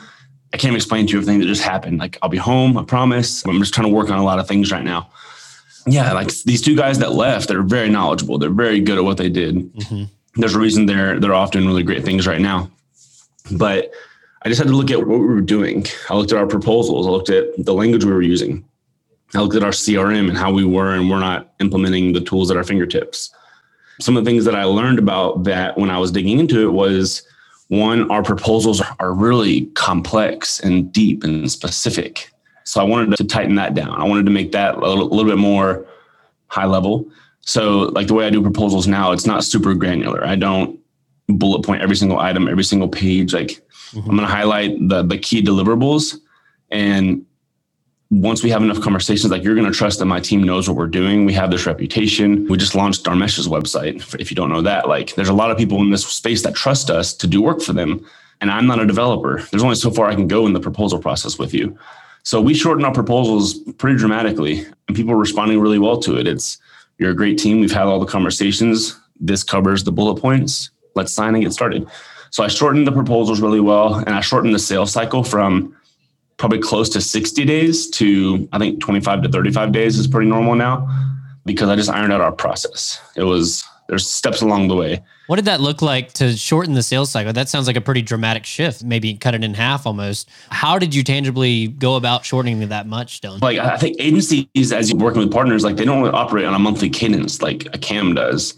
I 0.53 0.57
can't 0.57 0.75
explain 0.75 1.07
to 1.07 1.13
you 1.13 1.19
everything 1.19 1.41
that 1.41 1.47
just 1.47 1.63
happened. 1.63 1.99
Like 1.99 2.19
I'll 2.23 2.29
be 2.29 2.39
home, 2.39 2.77
I 2.77 2.85
promise. 2.85 3.45
I'm 3.47 3.59
just 3.61 3.75
trying 3.75 3.89
to 3.89 3.95
work 3.95 4.11
on 4.11 4.19
a 4.19 4.25
lot 4.25 4.39
of 4.39 4.49
things 4.49 4.73
right 4.73 4.85
now. 4.85 5.11
Yeah, 5.87 6.13
like 6.13 6.29
these 6.45 6.61
two 6.61 6.77
guys 6.77 6.99
that 6.99 7.13
left, 7.13 7.49
they're 7.49 7.63
very 7.63 7.89
knowledgeable. 7.89 8.39
They're 8.39 8.51
very 8.51 8.81
good 8.81 8.99
at 8.99 9.05
what 9.05 9.17
they 9.17 9.31
did. 9.31 9.73
Mm-hmm. 9.75 10.05
There's 10.41 10.55
a 10.55 10.59
reason 10.59 10.87
they're 10.87 11.19
they're 11.19 11.35
often 11.35 11.67
really 11.67 11.83
great 11.83 12.05
things 12.05 12.27
right 12.27 12.41
now. 12.41 12.71
But 13.51 13.93
I 14.43 14.49
just 14.49 14.59
had 14.59 14.69
to 14.69 14.77
look 14.77 14.91
at 14.91 14.99
what 14.99 15.19
we 15.19 15.27
were 15.27 15.41
doing. 15.41 15.85
I 16.09 16.15
looked 16.15 16.33
at 16.33 16.39
our 16.39 16.47
proposals. 16.47 17.07
I 17.07 17.11
looked 17.11 17.29
at 17.29 17.65
the 17.65 17.75
language 17.75 18.05
we 18.05 18.13
were 18.13 18.23
using. 18.23 18.65
I 19.35 19.41
looked 19.41 19.55
at 19.55 19.63
our 19.63 19.71
CRM 19.71 20.29
and 20.29 20.37
how 20.37 20.53
we 20.53 20.65
were 20.65 20.95
and 20.95 21.09
we're 21.09 21.21
not 21.21 21.53
implementing 21.61 22.13
the 22.13 22.21
tools 22.21 22.51
at 22.51 22.57
our 22.57 22.65
fingertips. 22.65 23.31
Some 24.01 24.17
of 24.17 24.25
the 24.25 24.31
things 24.31 24.45
that 24.47 24.55
I 24.55 24.65
learned 24.65 24.99
about 24.99 25.45
that 25.45 25.77
when 25.77 25.91
I 25.91 25.99
was 25.99 26.11
digging 26.11 26.39
into 26.39 26.63
it 26.63 26.73
was 26.73 27.23
one, 27.69 28.11
our 28.11 28.23
proposals 28.23 28.83
are 28.99 29.13
really 29.13 29.67
complex 29.67 30.59
and 30.59 30.93
deep 30.93 31.23
and 31.23 31.51
specific. 31.51 32.33
So 32.65 32.81
I 32.81 32.85
wanted 32.85 33.17
to 33.17 33.25
tighten 33.25 33.55
that 33.57 33.75
down. 33.75 34.01
I 34.01 34.05
wanted 34.05 34.25
to 34.25 34.33
make 34.33 34.53
that 34.53 34.77
a 34.77 34.81
little, 34.81 35.05
a 35.05 35.15
little 35.15 35.31
bit 35.31 35.39
more 35.39 35.87
high 36.49 36.67
level. 36.67 37.09
So, 37.43 37.83
like 37.95 38.07
the 38.07 38.15
way 38.15 38.27
I 38.27 38.31
do 38.31 38.43
proposals 38.43 38.87
now, 38.87 39.13
it's 39.13 39.27
not 39.27 39.45
super 39.45 39.75
granular. 39.75 40.27
I 40.27 40.37
don't 40.37 40.79
bullet 41.29 41.65
point 41.65 41.83
every 41.83 41.97
single 41.97 42.19
item, 42.19 42.49
every 42.49 42.65
single 42.65 42.89
page. 42.89 43.33
Like 43.33 43.61
mm-hmm. 43.93 44.11
I'm 44.11 44.17
going 44.17 44.29
to 44.29 44.35
highlight 44.35 44.77
the 44.89 45.03
the 45.03 45.19
key 45.19 45.43
deliverables 45.43 46.19
and 46.71 47.27
once 48.11 48.43
we 48.43 48.51
have 48.51 48.63
enough 48.63 48.81
conversations, 48.81 49.31
like 49.31 49.45
you're 49.45 49.55
going 49.55 49.71
to 49.71 49.77
trust 49.77 50.01
that 50.01 50.07
my 50.07 50.19
team 50.19 50.43
knows 50.43 50.69
what 50.69 50.77
we're 50.77 50.89
doing. 50.89 51.25
We 51.25 51.33
have 51.35 51.51
this 51.51 51.65
reputation. 51.65 52.47
We 52.49 52.59
just 52.59 52.75
launched 52.75 53.05
Dharmesh's 53.05 53.47
website. 53.47 54.21
If 54.21 54.33
you 54.33 54.35
don't 54.35 54.51
know 54.51 54.63
that, 54.63 54.89
like 54.89 55.15
there's 55.15 55.29
a 55.29 55.35
lot 55.35 55.53
of 55.53 55.57
people 55.57 55.81
in 55.81 55.91
this 55.91 56.05
space 56.05 56.43
that 56.43 56.57
trust 56.57 56.91
us 56.91 57.15
to 57.15 57.29
do 57.29 57.41
work 57.41 57.63
for 57.63 57.73
them. 57.73 58.05
And 58.41 58.51
I'm 58.51 58.67
not 58.67 58.81
a 58.81 58.87
developer. 58.87 59.43
There's 59.51 59.63
only 59.63 59.77
so 59.77 59.93
far 59.93 60.07
I 60.07 60.17
can 60.17 60.27
go 60.27 60.47
in 60.47 60.55
the 60.55 60.61
proposal 60.61 60.99
process 60.99 61.39
with 61.39 61.55
you. 61.55 61.79
So 62.25 62.41
we 62.41 62.53
shorten 62.53 62.85
our 62.85 62.93
proposals 62.93 63.59
pretty 63.75 63.97
dramatically 63.97 64.67
and 64.89 64.97
people 64.97 65.13
are 65.13 65.19
responding 65.19 65.61
really 65.61 65.79
well 65.79 65.99
to 66.01 66.19
it. 66.19 66.27
It's, 66.27 66.59
you're 66.99 67.13
a 67.13 67.15
great 67.15 67.39
team. 67.39 67.61
We've 67.61 67.73
had 67.73 67.87
all 67.87 68.01
the 68.01 68.07
conversations. 68.07 68.99
This 69.21 69.45
covers 69.45 69.85
the 69.85 69.93
bullet 69.93 70.21
points. 70.21 70.71
Let's 70.97 71.13
sign 71.13 71.35
and 71.35 71.45
get 71.45 71.53
started. 71.53 71.87
So 72.31 72.45
I 72.45 72.49
shortened 72.49 72.87
the 72.87 72.93
proposals 72.93 73.41
really 73.41 73.61
well 73.61 73.95
and 73.95 74.11
I 74.11 74.21
shortened 74.21 74.55
the 74.55 74.59
sales 74.59 74.93
cycle 74.93 75.23
from 75.23 75.77
probably 76.37 76.59
close 76.59 76.89
to 76.91 77.01
60 77.01 77.45
days 77.45 77.91
to 77.91 78.49
I 78.53 78.59
think 78.59 78.81
25 78.81 79.23
to 79.23 79.29
35 79.29 79.73
days 79.73 79.99
is 79.99 80.07
pretty 80.07 80.29
normal 80.29 80.55
now 80.55 80.89
because 81.45 81.69
I 81.69 81.77
just 81.77 81.91
ironed 81.91 82.13
out 82.13 82.21
our 82.21 82.33
process. 82.33 83.01
It 83.17 83.25
was 83.25 83.65
there's 83.89 84.09
steps 84.09 84.41
along 84.41 84.69
the 84.69 84.77
way. 84.77 85.03
What 85.27 85.37
did 85.37 85.47
that 85.47 85.61
look 85.61 85.83
like 85.83 86.13
to 86.15 86.37
shorten 86.37 86.75
the 86.75 86.83
sales 86.83 87.11
cycle? 87.11 87.33
That 87.33 87.49
sounds 87.49 87.67
like 87.67 87.77
a 87.77 87.81
pretty 87.81 88.03
dramatic 88.03 88.47
shift, 88.47 88.85
maybe 88.85 89.15
cut 89.15 89.35
it 89.35 89.43
in 89.43 89.53
half 89.53 89.85
almost. 89.85 90.29
How 90.51 90.79
did 90.79 90.95
you 90.95 91.03
tangibly 91.03 91.67
go 91.67 91.97
about 91.97 92.25
shortening 92.25 92.69
that 92.69 92.87
much, 92.87 93.21
Dylan? 93.21 93.43
Like 93.43 93.59
I 93.59 93.77
think 93.77 93.97
agencies, 93.99 94.73
as 94.73 94.91
you're 94.91 94.99
working 94.99 95.21
with 95.21 95.33
partners, 95.33 95.65
like 95.65 95.77
they 95.77 95.85
don't 95.85 96.03
really 96.03 96.15
operate 96.15 96.45
on 96.45 96.55
a 96.55 96.59
monthly 96.59 96.89
cadence 96.89 97.43
like 97.43 97.67
a 97.75 97.79
CAM 97.79 98.15
does. 98.15 98.55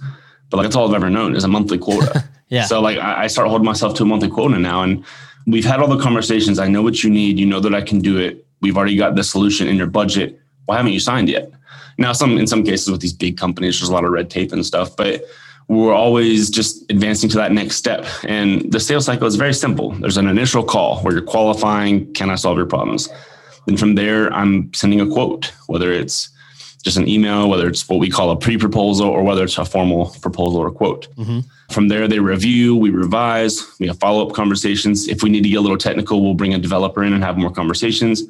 But 0.50 0.58
like 0.58 0.64
that's 0.64 0.76
all 0.76 0.88
I've 0.88 0.94
ever 0.94 1.08
known 1.08 1.34
is 1.34 1.44
a 1.44 1.48
monthly 1.48 1.78
quota. 1.78 2.25
yeah. 2.52 2.66
So 2.66 2.82
like 2.82 2.99
I 2.99 3.28
start 3.28 3.49
holding 3.49 3.64
myself 3.64 3.94
to 3.94 4.02
a 4.02 4.06
monthly 4.06 4.28
quota 4.28 4.58
now. 4.58 4.82
And 4.82 5.04
we've 5.46 5.64
had 5.64 5.81
all 5.81 5.88
the 5.88 5.99
conversations. 5.99 6.58
I 6.58 6.69
know 6.69 6.82
what 6.82 7.02
you 7.02 7.08
need. 7.08 7.38
You 7.38 7.46
know 7.46 7.60
that 7.60 7.75
I 7.75 7.81
can 7.81 8.00
do 8.00 8.19
it. 8.19 8.46
We've 8.60 8.76
already 8.76 8.96
got 8.96 9.14
the 9.14 9.25
solution 9.25 9.69
in 9.69 9.76
your 9.76 9.87
budget. 9.87 10.38
Why 10.66 10.76
haven't 10.76 10.93
you 10.93 11.00
signed 11.00 11.31
yet? 11.31 11.50
Now, 11.96 12.12
some 12.12 12.37
in 12.37 12.46
some 12.46 12.62
cases 12.62 12.90
with 12.90 13.00
these 13.00 13.14
big 13.14 13.38
companies, 13.38 13.81
there's 13.81 13.88
a 13.88 13.93
lot 13.93 14.04
of 14.04 14.12
red 14.12 14.28
tape 14.28 14.52
and 14.52 14.66
stuff, 14.66 14.94
but 14.96 15.25
we're 15.69 15.94
always 15.94 16.50
just 16.50 16.90
advancing 16.90 17.31
to 17.31 17.38
that 17.38 17.52
next 17.52 17.76
step. 17.76 18.04
And 18.25 18.70
the 18.70 18.81
sales 18.81 19.06
cycle 19.06 19.26
is 19.26 19.37
very 19.37 19.54
simple. 19.54 19.93
There's 19.93 20.19
an 20.19 20.28
initial 20.28 20.62
call 20.62 21.00
where 21.00 21.14
you're 21.14 21.22
qualifying, 21.22 22.12
can 22.12 22.28
I 22.28 22.34
solve 22.34 22.58
your 22.58 22.66
problems? 22.66 23.08
Then 23.66 23.78
from 23.78 23.94
there, 23.94 24.31
I'm 24.32 24.72
sending 24.75 25.00
a 25.00 25.06
quote, 25.06 25.52
whether 25.69 25.90
it's 25.90 26.28
just 26.82 26.96
an 26.96 27.08
email, 27.08 27.49
whether 27.49 27.69
it's 27.69 27.88
what 27.88 28.00
we 28.00 28.11
call 28.11 28.31
a 28.31 28.37
pre 28.37 28.58
proposal 28.58 29.08
or 29.08 29.23
whether 29.23 29.44
it's 29.44 29.56
a 29.56 29.64
formal 29.64 30.14
proposal 30.20 30.58
or 30.58 30.70
quote. 30.70 31.14
Mm-hmm. 31.17 31.40
From 31.70 31.88
there, 31.88 32.08
they 32.08 32.19
review, 32.19 32.76
we 32.76 32.90
revise, 32.90 33.64
we 33.79 33.87
have 33.87 33.99
follow 33.99 34.26
up 34.26 34.34
conversations. 34.34 35.08
If 35.08 35.23
we 35.23 35.31
need 35.31 35.43
to 35.44 35.49
get 35.49 35.56
a 35.56 35.61
little 35.61 35.79
technical, 35.79 36.23
we'll 36.23 36.34
bring 36.34 36.55
a 36.55 36.58
developer 36.58 37.02
in 37.05 37.12
and 37.12 37.23
have 37.23 37.38
more 37.38 37.52
conversations. 37.52 38.25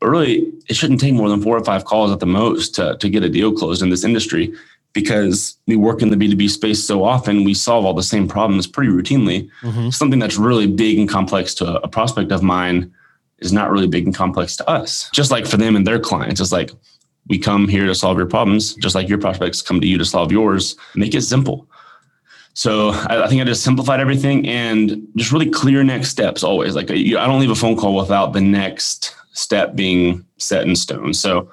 But 0.00 0.08
really, 0.08 0.52
it 0.68 0.76
shouldn't 0.76 1.00
take 1.00 1.14
more 1.14 1.28
than 1.28 1.42
four 1.42 1.56
or 1.56 1.64
five 1.64 1.84
calls 1.84 2.12
at 2.12 2.20
the 2.20 2.26
most 2.26 2.74
to, 2.76 2.96
to 2.98 3.08
get 3.08 3.24
a 3.24 3.28
deal 3.28 3.52
closed 3.52 3.82
in 3.82 3.90
this 3.90 4.04
industry 4.04 4.54
because 4.92 5.56
we 5.66 5.76
work 5.76 6.02
in 6.02 6.10
the 6.10 6.16
B2B 6.16 6.50
space 6.50 6.82
so 6.82 7.04
often, 7.04 7.44
we 7.44 7.54
solve 7.54 7.84
all 7.84 7.94
the 7.94 8.02
same 8.02 8.28
problems 8.28 8.66
pretty 8.66 8.90
routinely. 8.90 9.48
Mm-hmm. 9.62 9.90
Something 9.90 10.18
that's 10.18 10.36
really 10.36 10.66
big 10.66 10.98
and 10.98 11.08
complex 11.08 11.54
to 11.54 11.80
a 11.82 11.88
prospect 11.88 12.32
of 12.32 12.42
mine 12.42 12.92
is 13.38 13.52
not 13.52 13.70
really 13.70 13.86
big 13.86 14.06
and 14.06 14.14
complex 14.14 14.56
to 14.56 14.68
us. 14.68 15.10
Just 15.12 15.30
like 15.30 15.46
for 15.46 15.56
them 15.56 15.76
and 15.76 15.86
their 15.86 15.98
clients, 15.98 16.40
it's 16.40 16.52
like 16.52 16.72
we 17.28 17.38
come 17.38 17.68
here 17.68 17.86
to 17.86 17.94
solve 17.94 18.16
your 18.16 18.26
problems, 18.26 18.74
just 18.74 18.94
like 18.94 19.08
your 19.08 19.18
prospects 19.18 19.62
come 19.62 19.80
to 19.80 19.86
you 19.86 19.98
to 19.98 20.04
solve 20.04 20.32
yours. 20.32 20.76
Make 20.94 21.14
it 21.14 21.22
simple. 21.22 21.68
So 22.54 22.90
I, 22.90 23.24
I 23.24 23.28
think 23.28 23.40
I 23.40 23.44
just 23.44 23.62
simplified 23.62 24.00
everything 24.00 24.46
and 24.48 25.06
just 25.16 25.30
really 25.30 25.48
clear 25.48 25.84
next 25.84 26.08
steps 26.08 26.42
always. 26.42 26.74
Like 26.74 26.90
I 26.90 27.02
don't 27.04 27.38
leave 27.38 27.50
a 27.50 27.54
phone 27.54 27.76
call 27.76 27.94
without 27.94 28.32
the 28.32 28.40
next 28.40 29.14
step 29.32 29.76
being 29.76 30.24
set 30.38 30.66
in 30.66 30.74
stone. 30.74 31.14
So 31.14 31.50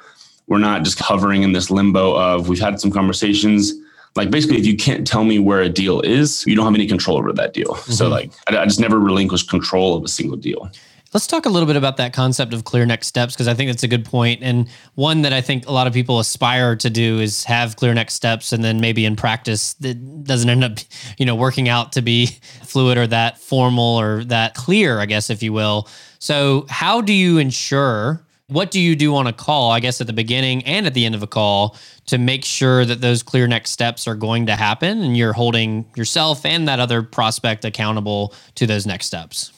we're 0.47 0.57
not 0.57 0.83
just 0.83 0.99
hovering 0.99 1.43
in 1.43 1.51
this 1.51 1.69
limbo 1.69 2.15
of 2.15 2.49
we've 2.49 2.59
had 2.59 2.79
some 2.79 2.91
conversations. 2.91 3.73
Like 4.15 4.31
basically, 4.31 4.57
if 4.57 4.65
you 4.65 4.77
can't 4.77 5.05
tell 5.05 5.25
me 5.25 5.39
where 5.39 5.61
a 5.61 5.69
deal 5.69 6.01
is, 6.01 6.45
you 6.47 6.55
don't 6.55 6.65
have 6.65 6.73
any 6.73 6.87
control 6.87 7.17
over 7.17 7.33
that 7.33 7.53
deal. 7.53 7.75
Mm-hmm. 7.75 7.91
So 7.91 8.07
like 8.07 8.31
I, 8.47 8.57
I 8.57 8.65
just 8.65 8.79
never 8.79 8.97
relinquish 8.97 9.43
control 9.43 9.95
of 9.95 10.03
a 10.03 10.07
single 10.07 10.37
deal. 10.37 10.71
Let's 11.15 11.27
talk 11.27 11.45
a 11.45 11.49
little 11.49 11.65
bit 11.65 11.77
about 11.77 11.95
that 11.95 12.11
concept 12.11 12.53
of 12.53 12.65
clear 12.65 12.85
next 12.85 13.07
steps 13.07 13.33
because 13.33 13.47
I 13.47 13.53
think 13.53 13.69
that's 13.69 13.83
a 13.83 13.87
good 13.87 14.03
point 14.03 14.43
and 14.43 14.67
one 14.95 15.21
that 15.21 15.31
I 15.31 15.39
think 15.39 15.65
a 15.65 15.71
lot 15.71 15.87
of 15.87 15.93
people 15.93 16.19
aspire 16.19 16.75
to 16.75 16.89
do 16.89 17.21
is 17.21 17.45
have 17.45 17.77
clear 17.77 17.93
next 17.93 18.15
steps 18.15 18.51
and 18.51 18.61
then 18.61 18.81
maybe 18.81 19.05
in 19.05 19.15
practice 19.15 19.77
it 19.81 20.25
doesn't 20.25 20.49
end 20.49 20.65
up, 20.65 20.73
you 21.17 21.25
know, 21.25 21.33
working 21.33 21.69
out 21.69 21.93
to 21.93 22.01
be 22.01 22.25
fluid 22.63 22.97
or 22.97 23.07
that 23.07 23.37
formal 23.37 23.97
or 23.97 24.25
that 24.25 24.55
clear, 24.55 24.99
I 24.99 25.05
guess 25.05 25.29
if 25.29 25.41
you 25.41 25.53
will. 25.53 25.87
So, 26.19 26.65
how 26.67 26.99
do 26.99 27.13
you 27.13 27.37
ensure 27.37 28.21
what 28.47 28.69
do 28.69 28.81
you 28.81 28.93
do 28.97 29.15
on 29.15 29.25
a 29.25 29.31
call, 29.31 29.71
I 29.71 29.79
guess 29.79 30.01
at 30.01 30.07
the 30.07 30.13
beginning 30.13 30.65
and 30.65 30.85
at 30.85 30.93
the 30.93 31.05
end 31.05 31.15
of 31.15 31.23
a 31.23 31.27
call 31.27 31.77
to 32.07 32.17
make 32.17 32.43
sure 32.43 32.83
that 32.83 32.99
those 32.99 33.23
clear 33.23 33.47
next 33.47 33.71
steps 33.71 34.05
are 34.05 34.15
going 34.15 34.47
to 34.47 34.55
happen 34.57 35.01
and 35.01 35.15
you're 35.15 35.31
holding 35.31 35.85
yourself 35.95 36.45
and 36.45 36.67
that 36.67 36.81
other 36.81 37.01
prospect 37.01 37.63
accountable 37.63 38.33
to 38.55 38.67
those 38.67 38.85
next 38.85 39.05
steps? 39.05 39.53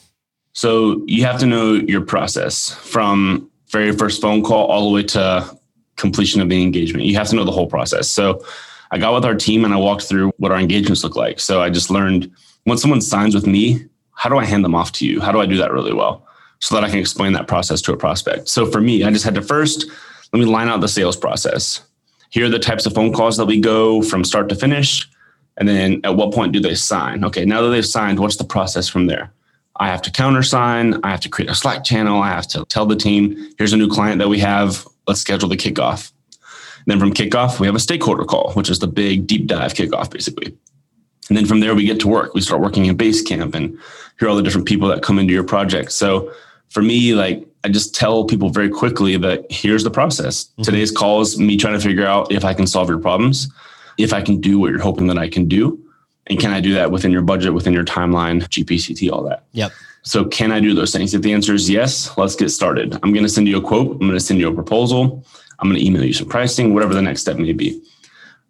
So 0.58 1.04
you 1.06 1.22
have 1.22 1.38
to 1.38 1.46
know 1.46 1.74
your 1.74 2.00
process 2.00 2.74
from 2.74 3.48
very 3.68 3.92
first 3.92 4.20
phone 4.20 4.42
call 4.42 4.66
all 4.66 4.88
the 4.88 4.92
way 4.92 5.04
to 5.04 5.56
completion 5.94 6.40
of 6.40 6.48
the 6.48 6.60
engagement. 6.60 7.04
You 7.04 7.14
have 7.14 7.28
to 7.28 7.36
know 7.36 7.44
the 7.44 7.52
whole 7.52 7.68
process. 7.68 8.10
So 8.10 8.44
I 8.90 8.98
got 8.98 9.14
with 9.14 9.24
our 9.24 9.36
team 9.36 9.64
and 9.64 9.72
I 9.72 9.76
walked 9.76 10.02
through 10.02 10.32
what 10.38 10.50
our 10.50 10.58
engagements 10.58 11.04
look 11.04 11.14
like. 11.14 11.38
So 11.38 11.62
I 11.62 11.70
just 11.70 11.90
learned 11.90 12.32
when 12.64 12.76
someone 12.76 13.00
signs 13.00 13.36
with 13.36 13.46
me, 13.46 13.84
how 14.14 14.28
do 14.28 14.36
I 14.36 14.44
hand 14.44 14.64
them 14.64 14.74
off 14.74 14.90
to 14.94 15.06
you? 15.06 15.20
How 15.20 15.30
do 15.30 15.38
I 15.38 15.46
do 15.46 15.58
that 15.58 15.70
really 15.70 15.92
well 15.92 16.26
so 16.58 16.74
that 16.74 16.82
I 16.82 16.90
can 16.90 16.98
explain 16.98 17.34
that 17.34 17.46
process 17.46 17.80
to 17.82 17.92
a 17.92 17.96
prospect? 17.96 18.48
So 18.48 18.66
for 18.66 18.80
me, 18.80 19.04
I 19.04 19.12
just 19.12 19.24
had 19.24 19.36
to 19.36 19.42
first 19.42 19.88
let 20.32 20.40
me 20.40 20.44
line 20.44 20.66
out 20.66 20.80
the 20.80 20.88
sales 20.88 21.16
process. 21.16 21.82
Here 22.30 22.46
are 22.46 22.50
the 22.50 22.58
types 22.58 22.84
of 22.84 22.94
phone 22.94 23.12
calls 23.12 23.36
that 23.36 23.46
we 23.46 23.60
go 23.60 24.02
from 24.02 24.24
start 24.24 24.48
to 24.48 24.56
finish. 24.56 25.08
And 25.56 25.68
then 25.68 26.00
at 26.02 26.16
what 26.16 26.34
point 26.34 26.52
do 26.52 26.58
they 26.58 26.74
sign? 26.74 27.24
Okay, 27.24 27.44
now 27.44 27.62
that 27.62 27.68
they've 27.68 27.86
signed, 27.86 28.18
what's 28.18 28.38
the 28.38 28.42
process 28.42 28.88
from 28.88 29.06
there? 29.06 29.32
I 29.80 29.88
have 29.88 30.02
to 30.02 30.10
countersign. 30.10 31.00
I 31.04 31.10
have 31.10 31.20
to 31.20 31.28
create 31.28 31.50
a 31.50 31.54
Slack 31.54 31.84
channel. 31.84 32.20
I 32.20 32.28
have 32.28 32.46
to 32.48 32.64
tell 32.66 32.86
the 32.86 32.96
team, 32.96 33.52
here's 33.58 33.72
a 33.72 33.76
new 33.76 33.88
client 33.88 34.18
that 34.18 34.28
we 34.28 34.38
have. 34.40 34.86
Let's 35.06 35.20
schedule 35.20 35.48
the 35.48 35.56
kickoff. 35.56 36.12
And 36.78 36.86
then 36.86 36.98
from 36.98 37.12
kickoff, 37.12 37.60
we 37.60 37.66
have 37.66 37.76
a 37.76 37.80
stakeholder 37.80 38.24
call, 38.24 38.52
which 38.52 38.70
is 38.70 38.78
the 38.78 38.86
big 38.86 39.26
deep 39.26 39.46
dive 39.46 39.74
kickoff, 39.74 40.10
basically. 40.10 40.56
And 41.28 41.36
then 41.36 41.46
from 41.46 41.60
there, 41.60 41.74
we 41.74 41.84
get 41.84 42.00
to 42.00 42.08
work. 42.08 42.34
We 42.34 42.40
start 42.40 42.60
working 42.60 42.86
in 42.86 42.96
Basecamp 42.96 43.54
and 43.54 43.78
hear 44.18 44.28
all 44.28 44.36
the 44.36 44.42
different 44.42 44.66
people 44.66 44.88
that 44.88 45.02
come 45.02 45.18
into 45.18 45.34
your 45.34 45.44
project. 45.44 45.92
So 45.92 46.32
for 46.70 46.82
me, 46.82 47.14
like 47.14 47.46
I 47.64 47.68
just 47.68 47.94
tell 47.94 48.24
people 48.24 48.50
very 48.50 48.70
quickly 48.70 49.16
that 49.18 49.44
here's 49.50 49.84
the 49.84 49.90
process. 49.90 50.44
Mm-hmm. 50.44 50.62
Today's 50.62 50.90
call 50.90 51.20
is 51.20 51.38
me 51.38 51.56
trying 51.56 51.74
to 51.74 51.80
figure 51.80 52.06
out 52.06 52.32
if 52.32 52.44
I 52.44 52.54
can 52.54 52.66
solve 52.66 52.88
your 52.88 52.98
problems, 52.98 53.48
if 53.98 54.12
I 54.12 54.22
can 54.22 54.40
do 54.40 54.58
what 54.58 54.70
you're 54.70 54.80
hoping 54.80 55.06
that 55.08 55.18
I 55.18 55.28
can 55.28 55.46
do. 55.46 55.78
And 56.28 56.38
can 56.38 56.50
I 56.52 56.60
do 56.60 56.74
that 56.74 56.90
within 56.90 57.10
your 57.10 57.22
budget, 57.22 57.54
within 57.54 57.72
your 57.72 57.84
timeline, 57.84 58.42
GPCT, 58.42 59.10
all 59.10 59.22
that? 59.24 59.44
Yep. 59.52 59.72
So 60.02 60.24
can 60.24 60.52
I 60.52 60.60
do 60.60 60.74
those 60.74 60.92
things? 60.92 61.14
If 61.14 61.22
the 61.22 61.32
answer 61.32 61.54
is 61.54 61.68
yes, 61.68 62.16
let's 62.16 62.36
get 62.36 62.50
started. 62.50 62.94
I'm 63.02 63.12
going 63.12 63.24
to 63.24 63.28
send 63.28 63.48
you 63.48 63.58
a 63.58 63.62
quote. 63.62 63.92
I'm 63.92 63.98
going 63.98 64.12
to 64.12 64.20
send 64.20 64.40
you 64.40 64.48
a 64.48 64.54
proposal. 64.54 65.24
I'm 65.58 65.68
going 65.68 65.80
to 65.80 65.84
email 65.84 66.04
you 66.04 66.12
some 66.12 66.28
pricing, 66.28 66.72
whatever 66.74 66.94
the 66.94 67.02
next 67.02 67.20
step 67.20 67.36
may 67.36 67.52
be. 67.52 67.82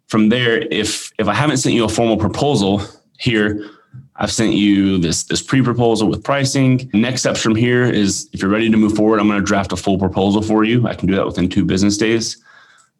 From 0.07 0.29
there, 0.29 0.57
if 0.71 1.11
if 1.19 1.27
I 1.27 1.33
haven't 1.33 1.57
sent 1.57 1.75
you 1.75 1.85
a 1.85 1.89
formal 1.89 2.17
proposal 2.17 2.81
here, 3.19 3.69
I've 4.15 4.31
sent 4.31 4.53
you 4.53 4.97
this 4.97 5.23
this 5.23 5.41
pre-proposal 5.41 6.07
with 6.07 6.23
pricing. 6.23 6.89
Next 6.93 7.21
steps 7.21 7.41
from 7.41 7.55
here 7.55 7.83
is 7.83 8.29
if 8.33 8.41
you're 8.41 8.51
ready 8.51 8.69
to 8.69 8.77
move 8.77 8.95
forward, 8.95 9.19
I'm 9.19 9.27
going 9.27 9.39
to 9.39 9.45
draft 9.45 9.71
a 9.71 9.77
full 9.77 9.97
proposal 9.97 10.41
for 10.41 10.63
you. 10.63 10.87
I 10.87 10.93
can 10.93 11.07
do 11.07 11.15
that 11.15 11.25
within 11.25 11.49
two 11.49 11.65
business 11.65 11.97
days. 11.97 12.37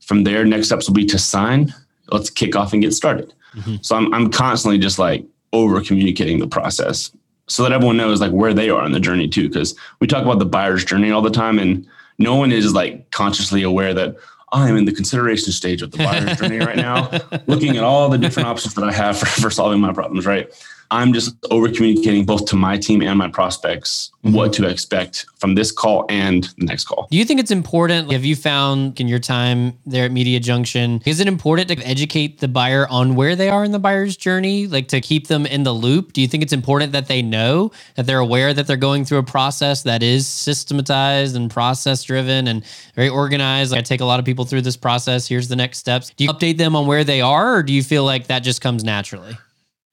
From 0.02 0.24
there, 0.24 0.46
next 0.46 0.68
steps 0.68 0.88
will 0.88 0.96
be 0.96 1.06
to 1.08 1.20
sign. 1.20 1.74
Let's 2.12 2.30
kick 2.30 2.56
off 2.56 2.74
and 2.74 2.82
get 2.82 2.94
started. 2.94 3.34
Mm-hmm. 3.56 3.76
So 3.82 3.96
I'm 3.96 4.14
I'm 4.14 4.32
constantly 4.32 4.78
just 4.78 5.00
like 5.00 5.26
over 5.54 5.82
communicating 5.82 6.40
the 6.40 6.48
process 6.48 7.12
so 7.48 7.64
that 7.64 7.72
everyone 7.72 7.98
knows 7.98 8.22
like 8.22 8.32
where 8.32 8.54
they 8.54 8.70
are 8.70 8.86
in 8.86 8.92
the 8.92 9.00
journey 9.00 9.28
too. 9.28 9.50
Because 9.50 9.76
we 10.00 10.08
talk 10.08 10.24
about 10.24 10.40
the 10.40 10.46
buyer's 10.46 10.86
journey 10.86 11.12
all 11.12 11.22
the 11.22 11.30
time, 11.30 11.60
and 11.60 11.86
no 12.18 12.36
one 12.36 12.52
is 12.52 12.74
like 12.74 13.10
consciously 13.12 13.64
aware 13.64 13.94
that 13.94 14.16
I'm 14.52 14.78
in 14.78 14.86
the 14.86 14.94
consideration 14.94 15.52
stage 15.52 15.82
of 15.82 15.92
the 15.92 15.98
buyer's 15.98 16.40
journey 16.40 16.60
right 16.60 16.76
now, 16.76 17.10
looking 17.48 17.78
at 17.78 17.84
all 17.84 18.10
the 18.10 18.18
different 18.18 18.48
options 18.48 18.74
that 18.76 18.84
I 18.84 18.92
have 18.92 19.20
for, 19.20 19.26
for 19.26 19.50
solving 19.50 19.80
my 19.80 19.94
problems. 19.94 20.26
Right. 20.26 20.52
I'm 20.92 21.14
just 21.14 21.36
over 21.52 21.70
communicating 21.72 22.26
both 22.26 22.46
to 22.48 22.56
my 22.56 22.78
team 22.78 23.02
and 23.02 23.18
my 23.18 23.30
prospects 23.30 24.12
mm-hmm. 24.24 24.36
what 24.36 24.54
to 24.54 24.68
expect 24.68 25.26
from 25.38 25.56
this 25.56 25.72
call 25.72 26.06
and 26.10 26.46
the 26.58 26.66
next 26.66 26.86
call. 26.86 27.08
Do 27.12 27.18
you 27.18 27.26
think 27.26 27.40
it's 27.40 27.52
important? 27.52 28.12
Have 28.12 28.26
you 28.26 28.36
found 28.36 29.00
in 29.00 29.08
your 29.08 29.20
time 29.20 29.78
there 29.86 30.06
at 30.06 30.12
Media 30.12 30.40
Junction, 30.40 31.02
is 31.06 31.20
it 31.20 31.28
important 31.28 31.70
to 31.70 31.78
educate 31.86 32.40
the 32.40 32.48
buyer 32.48 32.88
on 32.90 33.16
where 33.16 33.36
they 33.36 33.50
are 33.50 33.64
in 33.64 33.72
the 33.72 33.80
buyer's 33.80 34.18
journey, 34.18 34.68
like 34.68 34.88
to 34.88 35.00
keep 35.00 35.28
them 35.28 35.46
in 35.46 35.64
the 35.64 35.74
loop? 35.74 36.14
Do 36.14 36.22
you 36.22 36.28
think 36.28 36.44
it's 36.44 36.54
important 36.54 36.92
that 36.94 37.08
they 37.08 37.22
know 37.22 37.72
that 37.96 38.06
they're 38.06 38.20
aware 38.20 38.54
that 38.54 38.66
they're 38.66 38.78
going 38.78 39.06
through 39.06 39.20
a 39.20 39.24
process 39.24 39.84
that 39.84 40.02
is 40.02 40.28
systematized 40.28 41.36
and 41.36 41.52
process 41.52 42.04
driven 42.04 42.48
and 42.48 42.64
very 42.96 43.10
organized? 43.10 43.72
Like 43.72 43.80
I 43.80 43.82
take 43.84 44.02
a 44.02 44.06
lot 44.06 44.20
of 44.20 44.26
people 44.26 44.46
through 44.46 44.62
this 44.62 44.78
process. 44.78 45.28
Here's 45.28 45.48
the 45.48 45.56
next 45.56 45.78
steps. 45.78 46.12
Do 46.16 46.24
you 46.24 46.32
update 46.32 46.58
them 46.58 46.76
on 46.76 46.88
where 46.88 47.04
they 47.04 47.22
are, 47.22 47.56
or 47.56 47.64
do 47.64 47.74
you 47.74 47.84
feel 47.84 48.04
like 48.04 48.28
that 48.28 48.40
just 48.40 48.62
comes 48.62 48.84
naturally? 48.84 49.38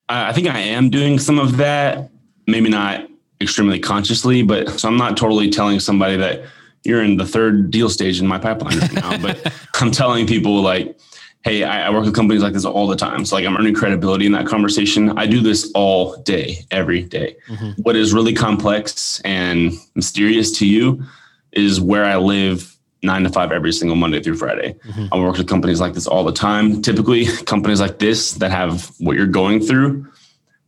I 0.08 0.32
think 0.32 0.48
I 0.48 0.58
am 0.58 0.90
doing 0.90 1.18
some 1.18 1.38
of 1.38 1.56
that, 1.56 2.10
maybe 2.46 2.68
not 2.68 3.08
extremely 3.40 3.78
consciously, 3.78 4.42
but 4.42 4.80
so 4.80 4.88
I'm 4.88 4.96
not 4.96 5.16
totally 5.16 5.50
telling 5.50 5.80
somebody 5.80 6.16
that 6.16 6.44
you're 6.84 7.02
in 7.02 7.16
the 7.16 7.26
third 7.26 7.70
deal 7.70 7.90
stage 7.90 8.20
in 8.20 8.26
my 8.26 8.38
pipeline 8.38 8.78
right 8.78 8.92
now, 8.92 9.18
but 9.18 9.52
I'm 9.80 9.90
telling 9.90 10.26
people 10.26 10.62
like, 10.62 10.96
hey, 11.42 11.64
I, 11.64 11.86
I, 11.86 11.90
work 11.90 12.04
with 12.04 12.14
companies 12.14 12.42
like 12.42 12.52
this 12.52 12.64
all 12.64 12.86
the 12.86 12.96
time. 12.96 13.24
So 13.24 13.36
like 13.36 13.44
I'm 13.44 13.56
earning 13.56 13.74
credibility 13.74 14.26
in 14.26 14.32
that 14.32 14.46
conversation. 14.46 15.16
I 15.16 15.26
do 15.26 15.40
this 15.40 15.70
all 15.74 16.16
day, 16.22 16.58
every 16.70 17.02
day. 17.02 17.36
Mm-hmm. 17.48 17.82
What 17.82 17.96
is 17.96 18.12
really 18.12 18.34
complex 18.34 19.20
and 19.24 19.72
mysterious 19.94 20.56
to 20.58 20.66
you 20.66 21.04
is 21.52 21.80
where 21.80 22.04
I 22.04 22.16
live 22.16 22.75
nine 23.02 23.22
to 23.22 23.28
five 23.28 23.52
every 23.52 23.72
single 23.72 23.96
Monday 23.96 24.22
through 24.22 24.36
Friday. 24.36 24.74
Mm-hmm. 24.86 25.06
I 25.12 25.18
work 25.18 25.36
with 25.36 25.48
companies 25.48 25.80
like 25.80 25.94
this 25.94 26.06
all 26.06 26.24
the 26.24 26.32
time. 26.32 26.82
Typically, 26.82 27.26
companies 27.44 27.80
like 27.80 27.98
this 27.98 28.32
that 28.34 28.50
have 28.50 28.92
what 28.98 29.16
you're 29.16 29.26
going 29.26 29.60
through, 29.60 30.06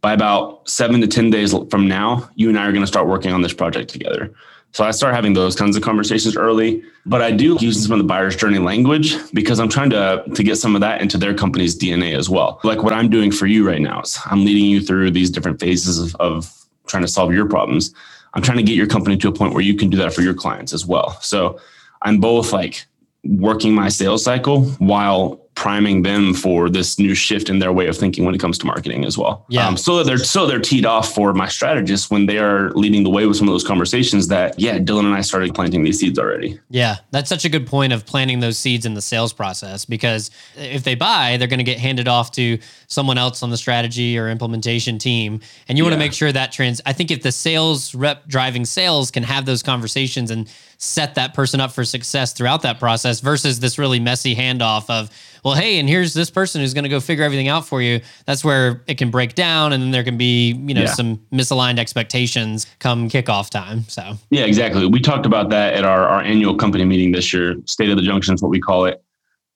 by 0.00 0.12
about 0.12 0.68
seven 0.68 1.00
to 1.00 1.06
10 1.06 1.30
days 1.30 1.54
from 1.70 1.88
now, 1.88 2.28
you 2.37 2.49
and 2.49 2.58
I 2.58 2.66
are 2.66 2.73
going 2.73 2.82
to 2.82 2.87
start 2.87 3.08
working 3.08 3.32
on 3.32 3.42
this 3.42 3.52
project 3.52 3.90
together. 3.90 4.32
So 4.73 4.85
I 4.85 4.90
start 4.90 5.14
having 5.14 5.32
those 5.32 5.56
kinds 5.56 5.76
of 5.76 5.82
conversations 5.82 6.37
early, 6.37 6.85
but 7.06 7.23
I 7.23 7.30
do 7.30 7.56
use 7.58 7.82
some 7.82 7.92
of 7.92 7.99
the 7.99 8.04
buyer's 8.04 8.37
journey 8.37 8.58
language 8.58 9.16
because 9.32 9.58
I'm 9.58 9.68
trying 9.68 9.90
to, 9.90 10.23
to 10.35 10.42
get 10.42 10.56
some 10.56 10.75
of 10.75 10.82
that 10.82 11.00
into 11.00 11.16
their 11.16 11.35
company's 11.35 11.76
DNA 11.76 12.16
as 12.16 12.28
well. 12.28 12.61
Like 12.62 12.82
what 12.82 12.92
I'm 12.92 13.08
doing 13.08 13.32
for 13.32 13.47
you 13.47 13.66
right 13.66 13.80
now 13.80 14.02
is 14.02 14.18
I'm 14.26 14.44
leading 14.44 14.66
you 14.66 14.80
through 14.80 15.11
these 15.12 15.30
different 15.30 15.58
phases 15.58 15.99
of, 15.99 16.14
of 16.20 16.66
trying 16.87 17.02
to 17.02 17.08
solve 17.08 17.32
your 17.32 17.47
problems. 17.47 17.94
I'm 18.35 18.42
trying 18.42 18.58
to 18.58 18.62
get 18.62 18.76
your 18.76 18.87
company 18.87 19.16
to 19.16 19.28
a 19.28 19.32
point 19.32 19.54
where 19.54 19.62
you 19.62 19.75
can 19.75 19.88
do 19.88 19.97
that 19.99 20.12
for 20.12 20.20
your 20.20 20.35
clients 20.35 20.75
as 20.75 20.85
well. 20.85 21.18
So 21.23 21.58
I'm 22.02 22.19
both 22.19 22.52
like 22.52 22.87
working 23.25 23.75
my 23.75 23.88
sales 23.88 24.25
cycle 24.25 24.64
while 24.78 25.49
priming 25.59 26.02
them 26.02 26.33
for 26.33 26.71
this 26.71 27.00
new 27.00 27.17
shift 27.17 27.50
in 27.50 27.59
their 27.59 27.73
way 27.73 27.88
of 27.88 27.97
thinking 27.97 28.25
when 28.25 28.33
it 28.33 28.38
comes 28.38 28.57
to 28.57 28.64
marketing 28.64 29.05
as 29.05 29.19
well. 29.19 29.45
Yeah. 29.49 29.67
Um, 29.67 29.76
so 29.76 29.97
that 29.97 30.07
they're 30.07 30.17
so 30.17 30.47
they're 30.47 30.61
teed 30.61 30.87
off 30.87 31.12
for 31.12 31.35
my 31.35 31.49
strategists 31.49 32.09
when 32.09 32.26
they 32.26 32.38
are 32.38 32.71
leading 32.75 33.02
the 33.02 33.11
way 33.11 33.26
with 33.26 33.37
some 33.37 33.49
of 33.49 33.55
those 33.55 33.64
conversations 33.64 34.28
that 34.28 34.57
yeah, 34.57 34.78
Dylan 34.78 35.05
and 35.05 35.14
I 35.14 35.21
started 35.21 35.52
planting 35.57 35.83
these 35.83 35.99
seeds 35.99 36.17
already. 36.17 36.61
Yeah, 36.71 36.99
that's 37.11 37.28
such 37.28 37.45
a 37.45 37.49
good 37.49 37.67
point 37.67 37.93
of 37.93 38.07
planting 38.07 38.38
those 38.38 38.57
seeds 38.57 38.87
in 38.87 38.95
the 38.95 39.02
sales 39.02 39.33
process 39.33 39.85
because 39.85 40.31
if 40.55 40.85
they 40.85 40.95
buy, 40.95 41.38
they're 41.38 41.49
going 41.49 41.59
to 41.59 41.64
get 41.64 41.81
handed 41.81 42.07
off 42.07 42.31
to 42.33 42.59
someone 42.87 43.19
else 43.19 43.43
on 43.43 43.50
the 43.50 43.57
strategy 43.57 44.17
or 44.17 44.28
implementation 44.28 44.97
team, 44.97 45.40
and 45.67 45.76
you 45.76 45.83
want 45.83 45.93
to 45.93 45.99
make 45.99 46.12
sure 46.12 46.31
that 46.31 46.52
trans. 46.52 46.81
I 46.87 46.93
think 46.93 47.11
if 47.11 47.23
the 47.23 47.33
sales 47.33 47.97
rep 47.97 48.28
driving 48.28 48.64
sales 48.64 49.11
can 49.11 49.25
have 49.25 49.45
those 49.45 49.64
conversations 49.64 50.31
and 50.31 50.49
set 50.78 51.16
that 51.16 51.35
person 51.35 51.61
up 51.61 51.73
for 51.73 51.85
success 51.85 52.32
throughout 52.32 52.62
that 52.62 52.78
process 52.78 53.20
versus 53.20 53.61
this 53.61 53.78
really 53.78 53.99
messy 53.99 54.35
handoff 54.35 54.88
of 54.88 55.11
well, 55.44 55.54
hey, 55.54 55.78
and 55.78 55.88
here's 55.88 56.14
this 56.14 56.30
person 56.30 56.61
who's 56.61 56.75
going 56.75 56.85
to 56.85 56.90
go 56.90 57.00
figure 57.00 57.25
everything 57.25 57.49
out 57.49 57.66
for 57.66 57.80
you. 57.80 58.00
That's 58.26 58.44
where 58.44 58.82
it 58.87 58.99
can 58.99 59.11
break 59.11 59.35
down, 59.35 59.73
and 59.73 59.82
then 59.82 59.90
there 59.90 60.04
can 60.04 60.16
be 60.16 60.52
you 60.52 60.75
know 60.75 60.82
yeah. 60.82 60.92
some 60.92 61.18
misaligned 61.32 61.78
expectations 61.78 62.66
come 62.78 63.08
kickoff 63.08 63.50
time. 63.50 63.85
So 63.85 64.14
yeah, 64.30 64.44
exactly. 64.44 64.87
We 64.87 65.00
talked 65.00 65.26
about 65.26 65.50
that 65.50 65.75
at 65.75 65.85
our 65.85 66.08
our 66.08 66.23
annual 66.23 66.56
company 66.56 66.85
meeting 66.85 67.12
this 67.12 67.32
year. 67.32 67.56
State 67.66 67.90
of 67.90 67.97
the 67.97 68.02
Junction 68.02 68.35
is 68.35 68.42
what 68.42 68.50
we 68.50 68.61
call 68.61 68.87
it. 68.87 69.02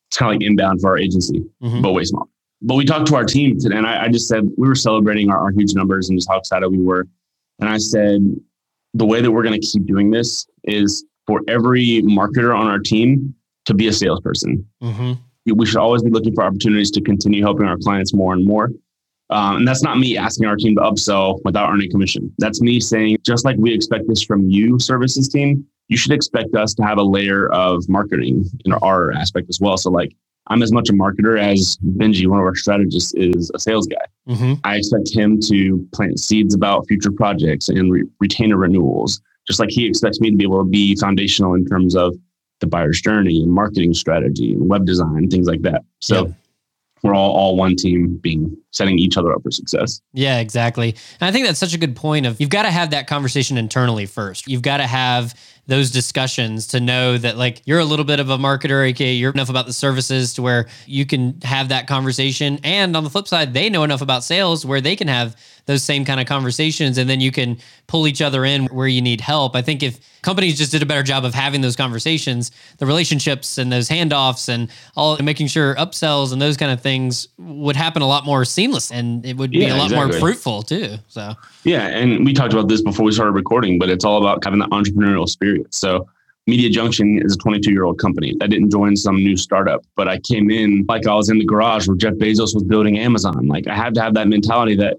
It's 0.09 0.17
kind 0.17 0.33
of 0.33 0.41
like 0.41 0.47
inbound 0.47 0.81
for 0.81 0.91
our 0.91 0.99
agency, 0.99 1.45
mm-hmm. 1.63 1.83
but 1.83 1.93
way 1.93 2.05
small. 2.05 2.29
But 2.61 2.77
we 2.77 2.85
talked 2.85 3.07
to 3.09 3.17
our 3.17 3.25
team 3.25 3.59
today, 3.59 3.77
and 3.77 3.87
I, 3.87 4.05
I 4.05 4.09
just 4.09 4.29
said 4.29 4.49
we 4.57 4.69
were 4.69 4.75
celebrating 4.75 5.31
our, 5.31 5.39
our 5.39 5.51
huge 5.51 5.75
numbers 5.75 6.09
and 6.09 6.19
just 6.19 6.31
how 6.31 6.39
excited 6.39 6.69
we 6.69 6.79
were. 6.79 7.09
And 7.59 7.69
I 7.69 7.79
said 7.79 8.21
the 8.95 9.07
way 9.07 9.21
that 9.21 9.31
we're 9.31 9.43
going 9.43 9.61
to 9.61 9.67
keep 9.67 9.85
doing 9.87 10.11
this 10.11 10.47
is 10.65 11.05
for 11.33 11.41
every 11.49 12.03
marketer 12.03 12.57
on 12.57 12.67
our 12.67 12.79
team 12.79 13.35
to 13.65 13.75
be 13.75 13.89
a 13.89 13.93
salesperson. 13.93 14.67
Mm-hmm 14.83 15.13
we 15.47 15.67
should 15.67 15.79
always 15.79 16.03
be 16.03 16.11
looking 16.11 16.35
for 16.35 16.45
opportunities 16.45 16.91
to 16.93 17.01
continue 17.01 17.43
helping 17.43 17.67
our 17.67 17.77
clients 17.79 18.15
more 18.15 18.33
and 18.33 18.45
more. 18.45 18.71
Um, 19.31 19.57
and 19.57 19.69
that's 19.69 19.83
not 19.83 19.99
me 19.99 20.17
asking 20.17 20.47
our 20.47 20.57
team 20.57 20.77
to 20.77 20.83
upsell 20.83 21.41
without 21.45 21.71
earning 21.73 21.91
commission. 21.91 22.33
That's 22.39 22.61
me 22.61 22.81
saying, 22.81 23.19
just 23.25 23.45
like 23.45 23.57
we 23.59 23.73
expect 23.73 24.07
this 24.07 24.23
from 24.23 24.49
you, 24.49 24.79
services 24.79 25.29
team, 25.29 25.67
you 25.89 25.97
should 25.97 26.13
expect 26.13 26.55
us 26.55 26.75
to 26.75 26.83
have 26.83 26.99
a 26.99 27.03
layer 27.03 27.51
of 27.51 27.89
marketing 27.89 28.45
in 28.65 28.73
our 28.75 29.13
aspect 29.13 29.49
as 29.49 29.59
well. 29.59 29.77
So, 29.79 29.91
like, 29.91 30.15
I'm 30.49 30.63
as 30.63 30.73
much 30.73 30.91
a 30.91 30.93
marketer 30.93 31.41
as 31.41 31.79
Benji, 31.97 32.27
one 32.27 32.41
of 32.41 32.45
our 32.45 32.55
strategists, 32.55 33.15
is 33.15 33.51
a 33.55 33.59
sales 33.59 33.87
guy. 33.87 34.05
Mm-hmm. 34.29 34.55
I 34.65 34.77
expect 34.77 35.15
him 35.15 35.41
to 35.49 35.89
plant 35.95 36.19
seeds 36.19 36.55
about 36.55 36.87
future 36.89 37.13
projects 37.13 37.69
and 37.69 37.91
re- 37.91 38.05
retainer 38.21 38.59
renewals, 38.59 39.23
just 39.47 39.61
like 39.61 39.71
he 39.71 39.87
expects 39.87 40.21
me 40.21 40.31
to 40.31 40.37
be 40.37 40.45
able 40.45 40.59
to 40.59 40.69
be 40.69 40.97
foundational 40.97 41.55
in 41.55 41.67
terms 41.67 41.97
of 41.97 42.17
the 42.61 42.67
buyer's 42.67 43.01
journey 43.01 43.43
and 43.43 43.53
marketing 43.53 43.93
strategy 43.93 44.53
and 44.53 44.69
web 44.69 44.87
design, 44.87 45.29
things 45.29 45.47
like 45.47 45.63
that. 45.63 45.83
So 45.99 46.27
yep. 46.27 46.37
we're 47.03 47.15
all, 47.15 47.33
all 47.33 47.57
one 47.57 47.77
team 47.77 48.17
being 48.17 48.57
setting 48.71 48.99
each 48.99 49.17
other 49.17 49.33
up 49.33 49.43
for 49.43 49.51
success. 49.51 50.01
Yeah, 50.13 50.39
exactly. 50.39 50.91
And 51.21 51.29
I 51.29 51.33
think 51.33 51.47
that's 51.47 51.59
such 51.59 51.75
a 51.75 51.79
good 51.79 51.97
point 51.97 52.25
of 52.25 52.41
you've 52.41 52.51
got 52.51 52.63
to 52.63 52.71
have 52.71 52.91
that 52.91 53.07
conversation 53.07 53.59
internally 53.59 54.07
first. 54.07 54.47
You've 54.49 54.63
got 54.63 54.79
to 54.79 54.87
have 54.87 55.35
those 55.67 55.91
discussions 55.91 56.67
to 56.69 56.81
know 56.81 57.17
that 57.19 57.37
like 57.37 57.63
you're 57.65 57.79
a 57.79 57.85
little 57.85 58.05
bit 58.05 58.19
of 58.19 58.31
a 58.31 58.39
marketer, 58.39 58.89
aka 58.89 59.13
you're 59.13 59.33
enough 59.33 59.49
about 59.49 59.67
the 59.67 59.73
services 59.73 60.35
to 60.35 60.43
where 60.43 60.67
you 60.87 61.07
can 61.07 61.41
have 61.43 61.69
that 61.69 61.87
conversation. 61.87 62.59
And 62.65 62.97
on 62.97 63.05
the 63.05 63.11
flip 63.11 63.29
side, 63.29 63.55
they 63.55 63.71
know 63.71 63.85
enough 63.85 64.03
about 64.03 64.25
sales 64.25 64.67
where 64.67 64.81
they 64.81 64.97
can 64.97 65.09
have 65.09 65.37
those 65.67 65.83
same 65.83 66.05
kind 66.05 66.21
of 66.21 66.27
conversations 66.27 66.99
and 66.99 67.09
then 67.09 67.21
you 67.21 67.31
can 67.31 67.59
pull 67.87 68.07
each 68.07 68.21
other 68.21 68.45
in 68.45 68.67
where 68.67 68.87
you 68.87 69.01
need 69.01 69.21
help. 69.21 69.55
I 69.55 69.63
think 69.63 69.83
if 69.83 70.01
companies 70.23 70.59
just 70.59 70.73
did 70.73 70.83
a 70.83 70.87
better 70.87 71.03
job 71.03 71.25
of 71.25 71.35
having 71.35 71.61
those 71.61 71.77
conversations, 71.77 72.51
the 72.79 72.87
relationships 72.87 73.59
and 73.59 73.73
those 73.73 73.89
handoffs 73.89 74.49
and 74.49 74.71
all 74.97 75.17
making 75.19 75.47
sure 75.47 75.75
upsells 75.77 76.33
and 76.33 76.41
those 76.41 76.57
kind 76.57 76.73
of 76.73 76.81
things 76.81 77.29
would 77.39 77.77
happen 77.77 78.03
a 78.03 78.07
lot 78.07 78.25
more 78.25 78.45
seamless 78.45 78.91
and 78.91 79.25
it 79.25 79.37
would 79.37 79.51
be 79.51 79.59
yeah, 79.59 79.75
a 79.75 79.77
lot 79.77 79.85
exactly. 79.87 80.11
more 80.11 80.21
fruitful 80.21 80.63
too. 80.63 80.97
So 81.09 81.35
yeah, 81.65 81.89
and 81.89 82.25
we 82.25 82.33
talked 82.33 82.53
about 82.53 82.69
this 82.69 82.83
before 82.83 83.05
we 83.05 83.13
started 83.13 83.33
recording, 83.33 83.79
but 83.79 83.89
it's 83.89 84.05
all 84.05 84.19
about 84.19 84.43
having 84.45 84.59
the 84.59 84.67
entrepreneurial 84.67 85.29
spirit. 85.29 85.73
So 85.73 86.09
Media 86.47 86.69
Junction 86.69 87.21
is 87.25 87.35
a 87.35 87.39
22 87.39 87.71
year 87.71 87.85
old 87.85 87.99
company. 87.99 88.35
I 88.41 88.47
didn't 88.49 88.71
join 88.71 88.97
some 88.97 89.17
new 89.17 89.37
startup, 89.37 89.85
but 89.97 90.09
I 90.09 90.19
came 90.19 90.51
in 90.51 90.85
like 90.89 91.07
I 91.07 91.15
was 91.15 91.29
in 91.31 91.39
the 91.39 91.45
garage 91.45 91.87
where 91.87 91.97
Jeff 91.97 92.15
Bezos 92.15 92.55
was 92.55 92.65
building 92.65 92.99
Amazon. 92.99 93.47
Like 93.47 93.69
I 93.69 93.77
had 93.77 93.95
to 93.95 94.03
have 94.03 94.15
that 94.15 94.27
mentality 94.27 94.75
that 94.77 94.97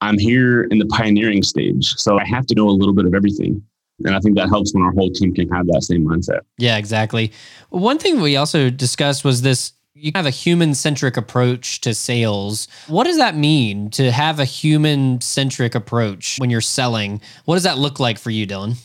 I'm 0.00 0.18
here 0.18 0.64
in 0.64 0.78
the 0.78 0.86
pioneering 0.86 1.42
stage. 1.42 1.94
So 1.96 2.18
I 2.18 2.24
have 2.26 2.46
to 2.46 2.54
know 2.54 2.68
a 2.68 2.70
little 2.70 2.94
bit 2.94 3.04
of 3.04 3.14
everything. 3.14 3.62
And 4.04 4.14
I 4.14 4.20
think 4.20 4.36
that 4.36 4.48
helps 4.48 4.72
when 4.72 4.82
our 4.82 4.92
whole 4.92 5.10
team 5.10 5.34
can 5.34 5.48
have 5.50 5.66
that 5.66 5.82
same 5.82 6.06
mindset. 6.06 6.40
Yeah, 6.56 6.78
exactly. 6.78 7.32
One 7.68 7.98
thing 7.98 8.20
we 8.20 8.36
also 8.36 8.70
discussed 8.70 9.24
was 9.24 9.42
this 9.42 9.72
you 9.94 10.12
have 10.14 10.24
a 10.24 10.30
human 10.30 10.74
centric 10.74 11.16
approach 11.16 11.80
to 11.82 11.92
sales. 11.94 12.68
What 12.86 13.04
does 13.04 13.18
that 13.18 13.36
mean 13.36 13.90
to 13.90 14.10
have 14.10 14.38
a 14.38 14.44
human 14.44 15.20
centric 15.20 15.74
approach 15.74 16.38
when 16.38 16.48
you're 16.48 16.60
selling? 16.60 17.20
What 17.44 17.56
does 17.56 17.64
that 17.64 17.76
look 17.76 18.00
like 18.00 18.18
for 18.18 18.30
you, 18.30 18.46
Dylan? 18.46 18.76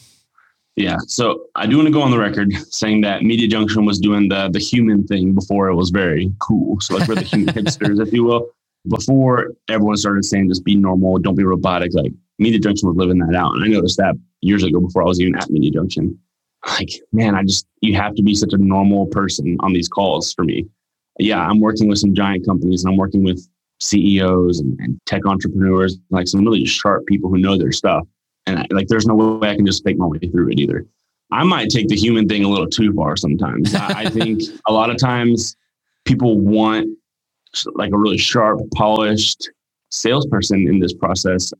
Yeah. 0.76 0.98
So 1.08 1.46
I 1.56 1.68
do 1.68 1.78
want 1.78 1.88
to 1.88 1.94
go 1.94 2.02
on 2.02 2.12
the 2.12 2.20
record 2.20 2.52
saying 2.70 3.02
that 3.02 3.24
Media 3.24 3.48
Junction 3.48 3.86
was 3.86 3.98
doing 4.00 4.28
the 4.28 4.50
the 4.50 4.60
human 4.60 5.08
thing 5.08 5.34
before 5.34 5.70
it 5.70 5.76
was 5.76 5.90
very 5.90 6.34
cool. 6.40 6.80
So 6.82 6.98
like 6.98 7.08
we're 7.08 7.16
the 7.16 7.22
human 7.22 7.54
hipsters, 7.56 8.06
if 8.06 8.12
you 8.12 8.26
will. 8.26 8.50
Before 8.88 9.54
everyone 9.70 9.98
started 9.98 10.26
saying 10.26 10.50
just 10.50 10.64
be 10.64 10.76
normal, 10.76 11.18
don't 11.20 11.36
be 11.36 11.44
robotic, 11.44 11.94
like 11.94 12.12
Media 12.40 12.60
Junction 12.60 12.88
was 12.90 12.98
living 12.98 13.20
that 13.20 13.36
out. 13.36 13.54
And 13.54 13.64
I 13.64 13.68
noticed 13.68 13.98
that 13.98 14.16
years 14.42 14.64
ago 14.64 14.80
before 14.80 15.04
I 15.04 15.06
was 15.06 15.20
even 15.20 15.36
at 15.36 15.50
Media 15.50 15.72
Junction. 15.72 16.18
Like, 16.68 16.90
man, 17.12 17.36
I 17.36 17.44
just 17.44 17.68
you 17.82 17.96
have 17.96 18.16
to 18.16 18.24
be 18.24 18.36
such 18.36 18.54
a 18.54 18.58
normal 18.58 19.06
person 19.08 19.58
on 19.60 19.74
these 19.74 19.88
calls 19.88 20.34
for 20.34 20.44
me. 20.44 20.66
Yeah, 21.20 21.40
I'm 21.40 21.60
working 21.60 21.88
with 21.88 22.00
some 22.00 22.14
giant 22.14 22.46
companies 22.46 22.84
and 22.84 22.92
I'm 22.92 22.98
working 22.98 23.24
with 23.24 23.48
CEOs 23.80 24.60
and, 24.60 24.80
and 24.80 25.00
tech 25.06 25.26
entrepreneurs, 25.26 25.98
like 26.10 26.28
some 26.28 26.44
really 26.44 26.66
sharp 26.66 27.06
people 27.06 27.30
who 27.30 27.38
know 27.38 27.58
their 27.58 27.72
stuff 27.72 28.06
and 28.46 28.60
I, 28.60 28.68
like, 28.72 28.88
there's 28.88 29.06
no 29.06 29.16
way 29.16 29.50
I 29.50 29.56
can 29.56 29.66
just 29.66 29.84
fake 29.84 29.98
my 29.98 30.06
way 30.06 30.20
through 30.20 30.50
it 30.50 30.60
either. 30.60 30.86
I 31.32 31.44
might 31.44 31.70
take 31.70 31.88
the 31.88 31.96
human 31.96 32.28
thing 32.28 32.44
a 32.44 32.48
little 32.48 32.68
too 32.68 32.94
far 32.94 33.18
sometimes. 33.18 33.74
I, 33.74 34.02
I 34.02 34.10
think 34.10 34.42
a 34.68 34.74
lot 34.74 34.90
of 34.90 34.98
times 34.98 35.56
people 36.06 36.40
want 36.40 36.88
like 37.76 37.92
a 37.92 37.98
really 37.98 38.18
sharp, 38.18 38.60
polished 38.76 39.50
salesperson 39.92 40.68
in 40.68 40.80
this 40.80 40.94
process, 40.94 41.54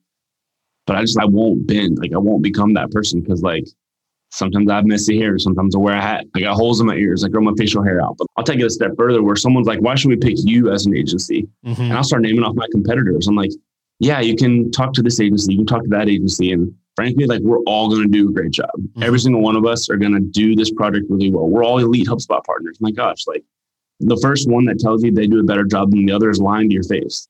but 0.86 0.96
I 0.96 1.02
just 1.02 1.20
I 1.20 1.26
won't 1.26 1.68
bend. 1.68 1.98
Like 2.00 2.14
I 2.14 2.18
won't 2.18 2.44
become 2.44 2.74
that 2.74 2.92
person 2.92 3.22
because 3.22 3.42
like 3.42 3.66
sometimes 4.32 4.70
I 4.70 4.76
have 4.76 4.86
messy 4.86 5.18
hair, 5.18 5.38
sometimes 5.40 5.76
I 5.76 5.80
wear 5.80 5.96
a 5.96 6.02
hat. 6.02 6.26
I 6.36 6.42
got 6.42 6.56
holes 6.56 6.80
in 6.80 6.88
my 6.88 6.96
ears. 6.96 7.24
I 7.24 7.30
grow 7.30 7.42
my 7.42 7.54
facial 7.58 7.84
hair 7.84 8.02
out. 8.02 8.16
But 8.18 8.28
I'll 8.38 8.44
take 8.44 8.60
it 8.60 8.66
a 8.66 8.70
step 8.70 8.92
further 8.98 9.24
where 9.24 9.36
someone's 9.36 9.68
like, 9.68 9.80
"Why 9.80 9.96
should 9.96 10.10
we 10.10 10.18
pick 10.18 10.36
you 10.38 10.72
as 10.72 10.86
an 10.86 10.96
agency?" 10.96 11.48
Mm-hmm. 11.66 11.82
And 11.82 11.94
I'll 11.94 12.04
start 12.04 12.22
naming 12.22 12.44
off 12.44 12.56
my 12.56 12.68
competitors. 12.72 13.28
I'm 13.28 13.36
like, 13.36 13.52
yeah, 14.00 14.20
you 14.20 14.36
can 14.36 14.72
talk 14.72 14.94
to 14.94 15.02
this 15.02 15.20
agency, 15.20 15.54
you 15.54 15.60
can 15.60 15.68
talk 15.68 15.84
to 15.84 15.90
that 15.90 16.10
agency. 16.10 16.52
And 16.52 16.74
frankly, 16.96 17.26
like 17.26 17.42
we're 17.42 17.60
all 17.60 17.90
going 17.90 18.04
to 18.04 18.10
do 18.10 18.30
a 18.30 18.34
great 18.34 18.52
job. 18.52 18.72
Mm-hmm. 18.78 19.04
Every 19.04 19.20
single 19.20 19.42
one 19.42 19.56
of 19.56 19.66
us 19.66 19.90
are 19.90 19.98
going 19.98 20.14
to 20.14 20.20
do 20.20 20.56
this 20.56 20.72
project 20.72 21.06
really 21.10 21.32
well. 21.32 21.48
We're 21.48 21.64
all 21.64 21.80
elite 21.80 22.08
HubSpot 22.08 22.44
partners. 22.44 22.78
My 22.82 22.92
gosh, 22.92 23.26
like 23.28 23.44
the 24.00 24.18
first 24.22 24.50
one 24.50 24.66
that 24.66 24.80
tells 24.80 25.04
you 25.04 25.12
they 25.12 25.28
do 25.28 25.40
a 25.40 25.44
better 25.44 25.64
job 25.64 25.92
than 25.92 26.06
the 26.06 26.12
other 26.14 26.30
is 26.30 26.40
lying 26.40 26.70
to 26.70 26.74
your 26.74 26.84
face. 26.84 27.28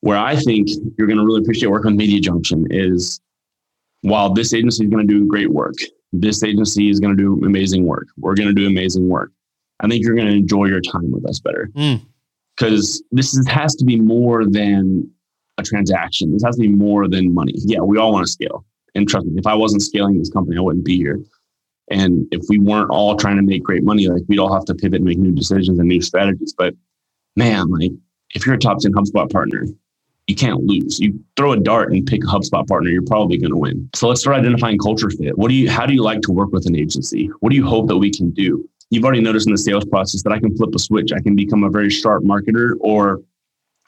Where 0.00 0.18
I 0.18 0.36
think 0.36 0.68
you're 0.96 1.06
going 1.06 1.18
to 1.18 1.24
really 1.24 1.42
appreciate 1.42 1.68
working 1.68 1.92
with 1.92 1.98
Media 1.98 2.20
Junction 2.20 2.66
is 2.70 3.20
while 4.02 4.32
this 4.32 4.54
agency 4.54 4.84
is 4.84 4.90
going 4.90 5.06
to 5.06 5.12
do 5.12 5.26
great 5.26 5.50
work, 5.50 5.74
this 6.12 6.42
agency 6.42 6.88
is 6.88 7.00
going 7.00 7.16
to 7.16 7.22
do 7.22 7.44
amazing 7.44 7.84
work. 7.84 8.06
We're 8.16 8.34
going 8.34 8.48
to 8.48 8.54
do 8.54 8.66
amazing 8.66 9.08
work. 9.08 9.30
I 9.80 9.88
think 9.88 10.02
you're 10.02 10.14
going 10.14 10.28
to 10.28 10.34
enjoy 10.34 10.66
your 10.66 10.80
time 10.80 11.10
with 11.12 11.28
us 11.28 11.38
better. 11.38 11.68
Because 12.56 13.02
mm. 13.02 13.04
this 13.12 13.34
is, 13.34 13.46
has 13.48 13.74
to 13.76 13.84
be 13.84 14.00
more 14.00 14.44
than 14.46 15.10
a 15.58 15.62
transaction. 15.62 16.32
This 16.32 16.42
has 16.44 16.56
to 16.56 16.62
be 16.62 16.68
more 16.68 17.08
than 17.08 17.32
money. 17.32 17.54
Yeah, 17.56 17.80
we 17.80 17.98
all 17.98 18.12
want 18.12 18.26
to 18.26 18.32
scale. 18.32 18.64
And 18.94 19.08
trust 19.08 19.26
me, 19.26 19.34
if 19.38 19.46
I 19.46 19.54
wasn't 19.54 19.82
scaling 19.82 20.18
this 20.18 20.30
company, 20.30 20.56
I 20.56 20.60
wouldn't 20.60 20.84
be 20.84 20.96
here. 20.96 21.20
And 21.90 22.26
if 22.30 22.42
we 22.48 22.58
weren't 22.58 22.90
all 22.90 23.16
trying 23.16 23.36
to 23.36 23.42
make 23.42 23.64
great 23.64 23.82
money, 23.82 24.08
like 24.08 24.22
we'd 24.28 24.38
all 24.38 24.52
have 24.52 24.64
to 24.66 24.74
pivot 24.74 25.00
and 25.00 25.04
make 25.04 25.18
new 25.18 25.32
decisions 25.32 25.78
and 25.78 25.88
new 25.88 26.00
strategies. 26.00 26.54
But 26.56 26.74
man, 27.36 27.68
like 27.68 27.90
if 28.34 28.46
you're 28.46 28.54
a 28.54 28.58
top 28.58 28.78
10 28.78 28.92
HubSpot 28.92 29.30
partner, 29.30 29.66
you 30.26 30.36
can't 30.36 30.62
lose. 30.62 31.00
You 31.00 31.18
throw 31.36 31.52
a 31.52 31.58
dart 31.58 31.92
and 31.92 32.06
pick 32.06 32.22
a 32.22 32.26
HubSpot 32.28 32.66
partner, 32.66 32.90
you're 32.90 33.02
probably 33.02 33.36
going 33.36 33.50
to 33.50 33.56
win. 33.56 33.90
So 33.96 34.08
let's 34.08 34.20
start 34.20 34.36
identifying 34.36 34.78
culture 34.78 35.10
fit. 35.10 35.36
What 35.36 35.48
do 35.48 35.54
you, 35.54 35.68
how 35.68 35.86
do 35.86 35.92
you 35.92 36.02
like 36.02 36.20
to 36.22 36.32
work 36.32 36.52
with 36.52 36.66
an 36.66 36.76
agency? 36.76 37.26
What 37.40 37.50
do 37.50 37.56
you 37.56 37.66
hope 37.66 37.88
that 37.88 37.98
we 37.98 38.12
can 38.12 38.30
do? 38.30 38.68
You've 38.90 39.04
already 39.04 39.20
noticed 39.20 39.46
in 39.46 39.52
the 39.52 39.58
sales 39.58 39.84
process 39.84 40.22
that 40.22 40.32
I 40.32 40.38
can 40.38 40.56
flip 40.56 40.74
a 40.74 40.78
switch. 40.78 41.12
I 41.12 41.20
can 41.20 41.34
become 41.34 41.64
a 41.64 41.70
very 41.70 41.90
sharp 41.90 42.22
marketer 42.22 42.74
or 42.80 43.20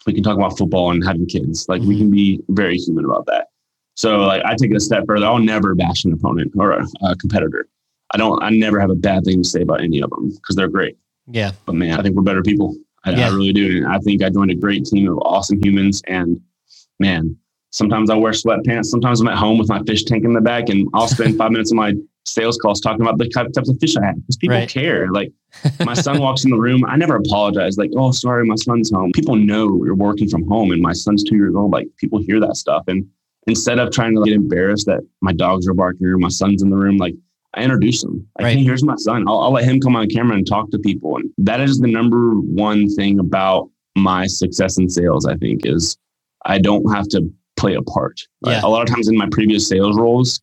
we 0.06 0.12
can 0.12 0.24
talk 0.24 0.36
about 0.36 0.58
football 0.58 0.90
and 0.90 1.04
having 1.04 1.26
kids. 1.26 1.66
Like 1.68 1.80
mm-hmm. 1.80 1.88
we 1.88 1.98
can 1.98 2.10
be 2.10 2.40
very 2.48 2.76
human 2.76 3.04
about 3.04 3.26
that. 3.26 3.48
So 3.94 4.18
like 4.18 4.42
I 4.44 4.56
take 4.56 4.70
it 4.70 4.76
a 4.76 4.80
step 4.80 5.04
further. 5.06 5.26
I'll 5.26 5.38
never 5.38 5.74
bash 5.74 6.04
an 6.04 6.12
opponent 6.12 6.52
or 6.56 6.72
a, 6.72 6.86
a 7.04 7.16
competitor. 7.16 7.68
I 8.12 8.18
don't. 8.18 8.42
I 8.42 8.50
never 8.50 8.78
have 8.78 8.90
a 8.90 8.94
bad 8.94 9.24
thing 9.24 9.42
to 9.42 9.48
say 9.48 9.62
about 9.62 9.82
any 9.82 10.00
of 10.00 10.10
them 10.10 10.30
because 10.30 10.56
they're 10.56 10.68
great. 10.68 10.96
Yeah. 11.26 11.52
But 11.66 11.74
man, 11.74 11.98
I 11.98 12.02
think 12.02 12.16
we're 12.16 12.22
better 12.22 12.42
people. 12.42 12.74
I, 13.04 13.12
yeah. 13.12 13.28
I 13.28 13.30
really 13.30 13.52
do. 13.52 13.78
And 13.78 13.86
I 13.86 13.98
think 13.98 14.22
I 14.22 14.30
joined 14.30 14.50
a 14.50 14.54
great 14.54 14.84
team 14.84 15.10
of 15.10 15.18
awesome 15.22 15.62
humans. 15.62 16.02
And 16.06 16.40
man, 17.00 17.36
sometimes 17.70 18.10
I 18.10 18.16
wear 18.16 18.32
sweatpants. 18.32 18.86
Sometimes 18.86 19.20
I'm 19.20 19.28
at 19.28 19.38
home 19.38 19.58
with 19.58 19.68
my 19.68 19.82
fish 19.84 20.04
tank 20.04 20.24
in 20.24 20.34
the 20.34 20.40
back, 20.40 20.68
and 20.68 20.88
I'll 20.94 21.08
spend 21.16 21.36
five 21.36 21.50
minutes 21.50 21.72
of 21.72 21.76
my 21.76 21.94
sales 22.24 22.56
calls 22.58 22.80
talking 22.80 23.02
about 23.02 23.18
the 23.18 23.28
types 23.28 23.68
of 23.68 23.78
fish 23.80 23.96
I 23.96 24.06
have 24.06 24.16
because 24.16 24.36
people 24.36 24.56
right. 24.56 24.68
care. 24.68 25.10
Like 25.10 25.32
my 25.84 25.94
son 25.94 26.20
walks 26.20 26.44
in 26.44 26.50
the 26.50 26.58
room, 26.58 26.84
I 26.86 26.96
never 26.96 27.16
apologize. 27.16 27.76
Like, 27.76 27.90
oh, 27.96 28.12
sorry, 28.12 28.46
my 28.46 28.54
son's 28.56 28.90
home. 28.90 29.10
People 29.12 29.36
know 29.36 29.84
you're 29.84 29.94
working 29.94 30.28
from 30.28 30.46
home, 30.46 30.70
and 30.70 30.80
my 30.80 30.92
son's 30.92 31.24
two 31.24 31.36
years 31.36 31.54
old. 31.54 31.72
Like 31.72 31.88
people 31.98 32.20
hear 32.20 32.40
that 32.40 32.56
stuff, 32.56 32.84
and 32.86 33.06
instead 33.46 33.78
of 33.78 33.90
trying 33.90 34.14
to 34.14 34.22
get 34.22 34.34
embarrassed 34.34 34.86
that 34.86 35.00
my 35.20 35.32
dogs 35.32 35.66
are 35.66 35.74
barking 35.74 36.06
or 36.06 36.18
my 36.18 36.28
son's 36.28 36.62
in 36.62 36.70
the 36.70 36.76
room, 36.76 36.96
like 36.96 37.14
I 37.54 37.62
introduce 37.62 38.02
him. 38.02 38.26
Like, 38.38 38.44
right. 38.44 38.56
hey, 38.56 38.64
here's 38.64 38.82
my 38.82 38.96
son. 38.96 39.24
I'll, 39.28 39.40
I'll 39.40 39.52
let 39.52 39.64
him 39.64 39.80
come 39.80 39.96
on 39.96 40.08
camera 40.08 40.36
and 40.36 40.46
talk 40.46 40.70
to 40.70 40.78
people, 40.78 41.16
and 41.16 41.30
that 41.38 41.60
is 41.60 41.78
the 41.78 41.88
number 41.88 42.32
one 42.34 42.88
thing 42.88 43.18
about 43.18 43.70
my 43.96 44.26
success 44.26 44.78
in 44.78 44.88
sales. 44.88 45.26
I 45.26 45.36
think 45.36 45.66
is 45.66 45.96
I 46.46 46.58
don't 46.58 46.90
have 46.94 47.08
to 47.08 47.30
play 47.56 47.74
a 47.74 47.82
part. 47.82 48.20
Yeah. 48.44 48.60
a 48.62 48.68
lot 48.68 48.82
of 48.82 48.88
times 48.88 49.08
in 49.08 49.16
my 49.16 49.28
previous 49.30 49.68
sales 49.68 49.96
roles, 49.96 50.40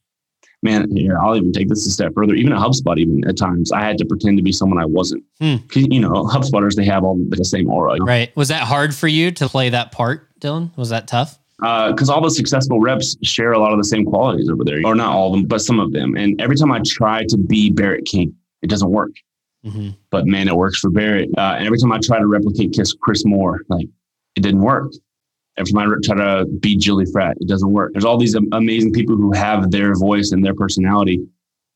man, 0.61 0.95
here, 0.95 1.17
I'll 1.19 1.35
even 1.35 1.51
take 1.51 1.69
this 1.69 1.85
a 1.85 1.91
step 1.91 2.13
further. 2.13 2.33
Even 2.33 2.53
at 2.53 2.59
HubSpot, 2.59 2.97
even 2.97 3.27
at 3.27 3.37
times, 3.37 3.71
I 3.71 3.81
had 3.81 3.97
to 3.97 4.05
pretend 4.05 4.37
to 4.37 4.43
be 4.43 4.51
someone 4.51 4.79
I 4.79 4.85
wasn't. 4.85 5.23
Hmm. 5.39 5.55
You 5.73 5.99
know, 5.99 6.25
HubSpotters, 6.25 6.75
they 6.75 6.85
have 6.85 7.03
all 7.03 7.19
the 7.29 7.45
same 7.45 7.69
aura. 7.69 7.97
Right. 7.99 8.35
Was 8.35 8.49
that 8.49 8.63
hard 8.63 8.95
for 8.95 9.07
you 9.07 9.31
to 9.31 9.47
play 9.47 9.69
that 9.69 9.91
part, 9.91 10.39
Dylan? 10.39 10.75
Was 10.77 10.89
that 10.89 11.07
tough? 11.07 11.39
Because 11.59 12.09
uh, 12.09 12.13
all 12.13 12.21
the 12.21 12.31
successful 12.31 12.79
reps 12.79 13.17
share 13.23 13.51
a 13.51 13.59
lot 13.59 13.73
of 13.73 13.77
the 13.77 13.83
same 13.83 14.05
qualities 14.05 14.49
over 14.49 14.63
there, 14.63 14.81
or 14.85 14.95
not 14.95 15.13
all 15.13 15.33
of 15.33 15.39
them, 15.39 15.47
but 15.47 15.61
some 15.61 15.79
of 15.79 15.91
them. 15.91 16.15
And 16.15 16.39
every 16.41 16.55
time 16.55 16.71
I 16.71 16.81
try 16.85 17.25
to 17.27 17.37
be 17.37 17.69
Barrett 17.69 18.05
King, 18.05 18.33
it 18.61 18.69
doesn't 18.69 18.89
work. 18.89 19.11
Mm-hmm. 19.65 19.89
But 20.09 20.25
man, 20.25 20.47
it 20.47 20.55
works 20.55 20.79
for 20.79 20.89
Barrett. 20.89 21.29
Uh, 21.37 21.55
and 21.57 21.65
every 21.65 21.77
time 21.77 21.91
I 21.91 21.99
try 22.01 22.17
to 22.17 22.27
replicate 22.27 22.73
Kiss 22.73 22.93
Chris 22.93 23.25
Moore, 23.25 23.61
like 23.69 23.87
it 24.35 24.41
didn't 24.41 24.61
work 24.61 24.91
every 25.59 25.73
time 25.73 25.91
I 25.91 25.95
try 26.03 26.15
to 26.15 26.45
be 26.45 26.77
Julie 26.77 27.05
Fratt, 27.05 27.33
it 27.39 27.47
doesn't 27.47 27.71
work. 27.71 27.91
There's 27.91 28.05
all 28.05 28.17
these 28.17 28.35
amazing 28.53 28.93
people 28.93 29.15
who 29.15 29.33
have 29.33 29.71
their 29.71 29.93
voice 29.95 30.31
and 30.31 30.43
their 30.43 30.55
personality. 30.55 31.19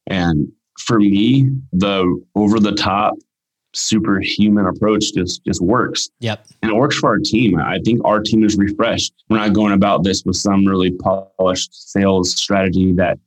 And 0.08 0.48
for 0.80 1.00
me, 1.00 1.50
the 1.74 2.24
over 2.36 2.60
the 2.60 2.72
top, 2.72 3.16
superhuman 3.74 4.68
approach 4.68 5.14
just 5.14 5.44
just 5.46 5.62
works. 5.62 6.10
Yep. 6.20 6.46
And 6.62 6.72
it 6.72 6.76
works 6.76 6.98
for 6.98 7.10
our 7.10 7.20
team. 7.20 7.60
I 7.60 7.80
think 7.84 8.02
our 8.06 8.22
team 8.22 8.44
is 8.44 8.56
refreshed. 8.56 9.14
We're 9.30 9.38
not 9.38 9.54
going 9.54 9.74
about 9.74 10.04
this 10.04 10.24
with 10.26 10.36
some 10.36 10.66
really 10.66 10.92
polished 10.92 11.92
sales 11.92 12.36
strategy 12.36 12.92
that 12.94 13.20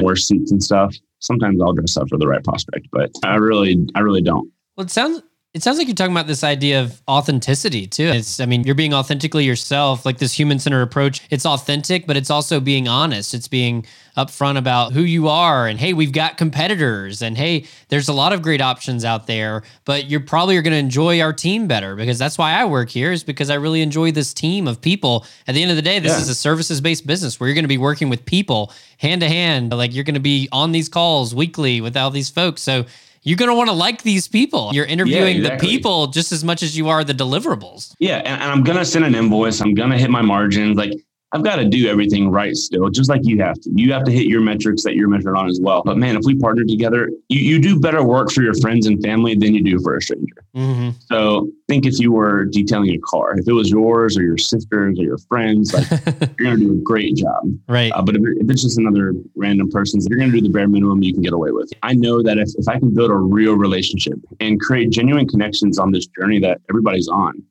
wears 0.00 0.26
suits 0.26 0.50
and 0.50 0.62
stuff. 0.62 0.94
Sometimes 1.20 1.60
I'll 1.60 1.72
dress 1.72 1.96
up 1.96 2.08
for 2.08 2.18
the 2.18 2.26
right 2.26 2.42
prospect, 2.42 2.88
but 2.90 3.10
I 3.24 3.36
really 3.36 3.86
I 3.94 4.00
really 4.00 4.22
don't. 4.22 4.50
Well, 4.76 4.86
it 4.86 4.90
sounds 4.90 5.22
it 5.54 5.62
sounds 5.62 5.76
like 5.76 5.86
you're 5.86 5.94
talking 5.94 6.14
about 6.14 6.26
this 6.26 6.42
idea 6.42 6.80
of 6.80 7.02
authenticity 7.06 7.86
too. 7.86 8.06
It's, 8.06 8.40
I 8.40 8.46
mean, 8.46 8.64
you're 8.64 8.74
being 8.74 8.94
authentically 8.94 9.44
yourself, 9.44 10.06
like 10.06 10.16
this 10.16 10.32
human 10.32 10.58
centered 10.58 10.80
approach. 10.80 11.20
It's 11.28 11.44
authentic, 11.44 12.06
but 12.06 12.16
it's 12.16 12.30
also 12.30 12.58
being 12.58 12.88
honest. 12.88 13.34
It's 13.34 13.48
being 13.48 13.84
upfront 14.16 14.56
about 14.56 14.94
who 14.94 15.02
you 15.02 15.28
are 15.28 15.66
and 15.66 15.78
hey, 15.78 15.92
we've 15.92 16.12
got 16.12 16.38
competitors 16.38 17.20
and 17.20 17.36
hey, 17.36 17.66
there's 17.88 18.08
a 18.08 18.14
lot 18.14 18.32
of 18.32 18.40
great 18.40 18.62
options 18.62 19.04
out 19.04 19.26
there, 19.26 19.62
but 19.84 20.08
you're 20.08 20.20
probably 20.20 20.56
are 20.56 20.62
going 20.62 20.72
to 20.72 20.78
enjoy 20.78 21.20
our 21.20 21.34
team 21.34 21.66
better 21.66 21.96
because 21.96 22.18
that's 22.18 22.38
why 22.38 22.52
I 22.52 22.64
work 22.64 22.88
here 22.88 23.12
is 23.12 23.22
because 23.22 23.50
I 23.50 23.54
really 23.54 23.82
enjoy 23.82 24.10
this 24.10 24.32
team 24.32 24.66
of 24.66 24.80
people. 24.80 25.26
At 25.46 25.54
the 25.54 25.60
end 25.60 25.70
of 25.70 25.76
the 25.76 25.82
day, 25.82 25.98
this 25.98 26.12
yeah. 26.12 26.22
is 26.22 26.30
a 26.30 26.34
services 26.34 26.80
based 26.80 27.06
business 27.06 27.38
where 27.38 27.48
you're 27.48 27.54
going 27.54 27.64
to 27.64 27.68
be 27.68 27.78
working 27.78 28.08
with 28.08 28.24
people 28.24 28.72
hand 28.96 29.20
to 29.20 29.28
hand. 29.28 29.70
Like 29.70 29.94
you're 29.94 30.04
going 30.04 30.14
to 30.14 30.20
be 30.20 30.48
on 30.50 30.72
these 30.72 30.88
calls 30.88 31.34
weekly 31.34 31.82
with 31.82 31.94
all 31.94 32.10
these 32.10 32.30
folks. 32.30 32.62
So 32.62 32.86
you're 33.22 33.36
going 33.36 33.50
to 33.50 33.54
want 33.54 33.68
to 33.68 33.74
like 33.74 34.02
these 34.02 34.26
people. 34.28 34.70
You're 34.72 34.86
interviewing 34.86 35.36
yeah, 35.36 35.42
exactly. 35.42 35.68
the 35.68 35.72
people 35.72 36.08
just 36.08 36.32
as 36.32 36.42
much 36.42 36.62
as 36.62 36.76
you 36.76 36.88
are 36.88 37.04
the 37.04 37.14
deliverables. 37.14 37.94
Yeah. 37.98 38.18
And, 38.18 38.42
and 38.42 38.50
I'm 38.50 38.62
going 38.62 38.78
to 38.78 38.84
send 38.84 39.04
an 39.04 39.14
invoice. 39.14 39.60
I'm 39.60 39.74
going 39.74 39.90
to 39.90 39.98
hit 39.98 40.10
my 40.10 40.22
margins. 40.22 40.76
Like 40.76 40.92
I've 41.32 41.42
got 41.42 41.56
to 41.56 41.64
do 41.64 41.88
everything 41.88 42.30
right 42.30 42.54
still, 42.54 42.90
just 42.90 43.08
like 43.08 43.22
you 43.24 43.40
have 43.40 43.58
to. 43.60 43.70
You 43.74 43.92
have 43.92 44.04
to 44.04 44.12
hit 44.12 44.26
your 44.26 44.42
metrics 44.42 44.82
that 44.84 44.94
you're 44.94 45.08
measured 45.08 45.36
on 45.36 45.48
as 45.48 45.58
well. 45.62 45.82
But 45.82 45.96
man, 45.96 46.16
if 46.16 46.24
we 46.24 46.38
partner 46.38 46.64
together, 46.64 47.10
you, 47.28 47.40
you 47.40 47.58
do 47.58 47.80
better 47.80 48.04
work 48.04 48.30
for 48.30 48.42
your 48.42 48.54
friends 48.54 48.86
and 48.86 49.02
family 49.02 49.34
than 49.34 49.54
you 49.54 49.62
do 49.62 49.80
for 49.80 49.96
a 49.96 50.02
stranger. 50.02 50.44
Mm-hmm. 50.54 50.90
So 51.06 51.48
think 51.68 51.86
if 51.86 51.98
you 51.98 52.12
were 52.12 52.44
detailing 52.44 52.90
a 52.90 52.98
car, 52.98 53.38
if 53.38 53.48
it 53.48 53.52
was 53.52 53.70
yours 53.70 54.18
or 54.18 54.22
your 54.22 54.36
sisters 54.36 54.98
or 54.98 55.02
your 55.02 55.18
friends, 55.18 55.72
like 55.72 55.88
you're 56.38 56.48
going 56.48 56.58
to 56.58 56.66
do 56.66 56.72
a 56.72 56.82
great 56.82 57.16
job. 57.16 57.44
Right. 57.66 57.90
Uh, 57.92 58.02
but 58.02 58.14
if, 58.16 58.22
if, 58.22 58.50
it's 58.50 58.62
just 58.62 58.78
another 58.78 59.14
random 59.34 59.70
person, 59.70 60.00
you're 60.08 60.18
going 60.18 60.30
to 60.30 60.38
do 60.38 60.46
the 60.46 60.52
bare 60.52 60.68
minimum 60.68 61.02
you 61.02 61.14
can 61.14 61.22
get 61.22 61.32
away 61.32 61.50
with. 61.50 61.72
I 61.82 61.94
know 61.94 62.22
that 62.22 62.36
if, 62.36 62.50
if 62.56 62.68
I 62.68 62.78
can 62.78 62.94
build 62.94 63.10
a 63.10 63.16
real 63.16 63.54
relationship 63.54 64.18
and 64.40 64.60
create 64.60 64.90
genuine 64.90 65.26
connections 65.26 65.78
on 65.78 65.92
this 65.92 66.06
journey 66.08 66.40
that 66.40 66.60
everybody's 66.68 67.08
on, 67.08 67.42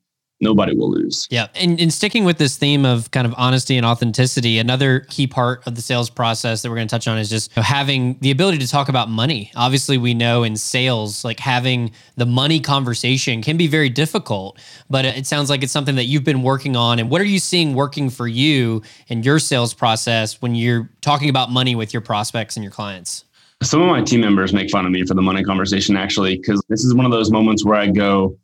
nobody 0.42 0.76
will 0.76 0.90
lose. 0.90 1.26
Yeah. 1.30 1.46
And, 1.54 1.80
and 1.80 1.92
sticking 1.92 2.24
with 2.24 2.36
this 2.36 2.58
theme 2.58 2.84
of 2.84 3.10
kind 3.12 3.26
of 3.26 3.34
honesty 3.38 3.76
and 3.76 3.86
authenticity, 3.86 4.58
another 4.58 5.00
key 5.08 5.26
part 5.26 5.66
of 5.66 5.76
the 5.76 5.82
sales 5.82 6.10
process 6.10 6.62
that 6.62 6.68
we're 6.68 6.76
going 6.76 6.88
to 6.88 6.92
touch 6.92 7.08
on 7.08 7.16
is 7.16 7.30
just 7.30 7.54
having 7.54 8.18
the 8.20 8.30
ability 8.30 8.58
to 8.58 8.68
talk 8.68 8.88
about 8.88 9.08
money. 9.08 9.50
Obviously, 9.56 9.96
we 9.96 10.12
know 10.12 10.42
in 10.42 10.56
sales, 10.56 11.24
like 11.24 11.40
having 11.40 11.92
the 12.16 12.26
money 12.26 12.60
conversation 12.60 13.40
can 13.42 13.56
be 13.56 13.66
very 13.66 13.88
difficult, 13.88 14.58
but 14.90 15.04
it 15.04 15.26
sounds 15.26 15.48
like 15.48 15.62
it's 15.62 15.72
something 15.72 15.94
that 15.96 16.04
you've 16.04 16.24
been 16.24 16.42
working 16.42 16.76
on. 16.76 16.98
And 16.98 17.08
what 17.08 17.20
are 17.20 17.24
you 17.24 17.38
seeing 17.38 17.74
working 17.74 18.10
for 18.10 18.26
you 18.26 18.82
in 19.08 19.22
your 19.22 19.38
sales 19.38 19.72
process 19.72 20.42
when 20.42 20.54
you're 20.54 20.90
talking 21.00 21.30
about 21.30 21.50
money 21.50 21.74
with 21.74 21.94
your 21.94 22.02
prospects 22.02 22.56
and 22.56 22.64
your 22.64 22.72
clients? 22.72 23.24
Some 23.62 23.80
of 23.80 23.86
my 23.86 24.02
team 24.02 24.20
members 24.20 24.52
make 24.52 24.70
fun 24.70 24.86
of 24.86 24.90
me 24.90 25.04
for 25.06 25.14
the 25.14 25.22
money 25.22 25.44
conversation, 25.44 25.96
actually, 25.96 26.36
because 26.36 26.60
this 26.68 26.84
is 26.84 26.94
one 26.94 27.06
of 27.06 27.12
those 27.12 27.30
moments 27.30 27.64
where 27.64 27.76
I 27.76 27.86
go, 27.86 28.36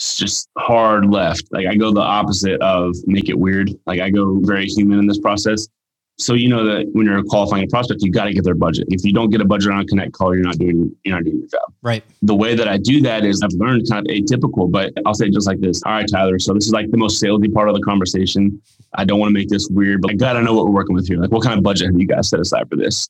it's 0.00 0.16
just 0.16 0.48
hard 0.56 1.10
left. 1.10 1.44
Like 1.50 1.66
I 1.66 1.74
go 1.74 1.92
the 1.92 2.00
opposite 2.00 2.58
of 2.62 2.96
make 3.06 3.28
it 3.28 3.38
weird. 3.38 3.70
Like 3.84 4.00
I 4.00 4.08
go 4.08 4.40
very 4.40 4.64
human 4.64 4.98
in 4.98 5.06
this 5.06 5.18
process. 5.18 5.68
So 6.16 6.32
you 6.32 6.48
know 6.48 6.64
that 6.64 6.88
when 6.92 7.04
you're 7.04 7.22
qualifying 7.22 7.64
a 7.64 7.66
prospect, 7.66 8.02
you 8.02 8.10
got 8.10 8.24
to 8.24 8.32
get 8.32 8.42
their 8.42 8.54
budget. 8.54 8.86
If 8.88 9.04
you 9.04 9.12
don't 9.12 9.28
get 9.28 9.42
a 9.42 9.44
budget 9.44 9.72
on 9.72 9.80
a 9.80 9.84
connect 9.84 10.12
call, 10.12 10.34
you're 10.34 10.42
not 10.42 10.56
doing 10.56 10.90
you're 11.04 11.14
not 11.16 11.24
doing 11.24 11.40
your 11.40 11.48
job. 11.48 11.74
Right. 11.82 12.02
The 12.22 12.34
way 12.34 12.54
that 12.54 12.66
I 12.66 12.78
do 12.78 13.02
that 13.02 13.26
is 13.26 13.42
I've 13.42 13.52
learned 13.52 13.86
kind 13.90 14.08
of 14.08 14.14
atypical, 14.14 14.70
but 14.70 14.90
I'll 15.04 15.12
say 15.12 15.28
just 15.28 15.46
like 15.46 15.60
this. 15.60 15.82
All 15.84 15.92
right, 15.92 16.06
Tyler. 16.10 16.38
So 16.38 16.54
this 16.54 16.64
is 16.64 16.72
like 16.72 16.90
the 16.90 16.96
most 16.96 17.22
salesy 17.22 17.52
part 17.52 17.68
of 17.68 17.74
the 17.74 17.82
conversation. 17.82 18.58
I 18.94 19.04
don't 19.04 19.20
want 19.20 19.28
to 19.28 19.34
make 19.34 19.50
this 19.50 19.68
weird, 19.70 20.00
but 20.00 20.12
I 20.12 20.14
gotta 20.14 20.40
know 20.40 20.54
what 20.54 20.64
we're 20.64 20.72
working 20.72 20.94
with 20.94 21.08
here. 21.08 21.18
Like 21.18 21.30
what 21.30 21.42
kind 21.42 21.58
of 21.58 21.62
budget 21.62 21.88
have 21.88 22.00
you 22.00 22.06
guys 22.06 22.30
set 22.30 22.40
aside 22.40 22.70
for 22.70 22.76
this? 22.76 23.06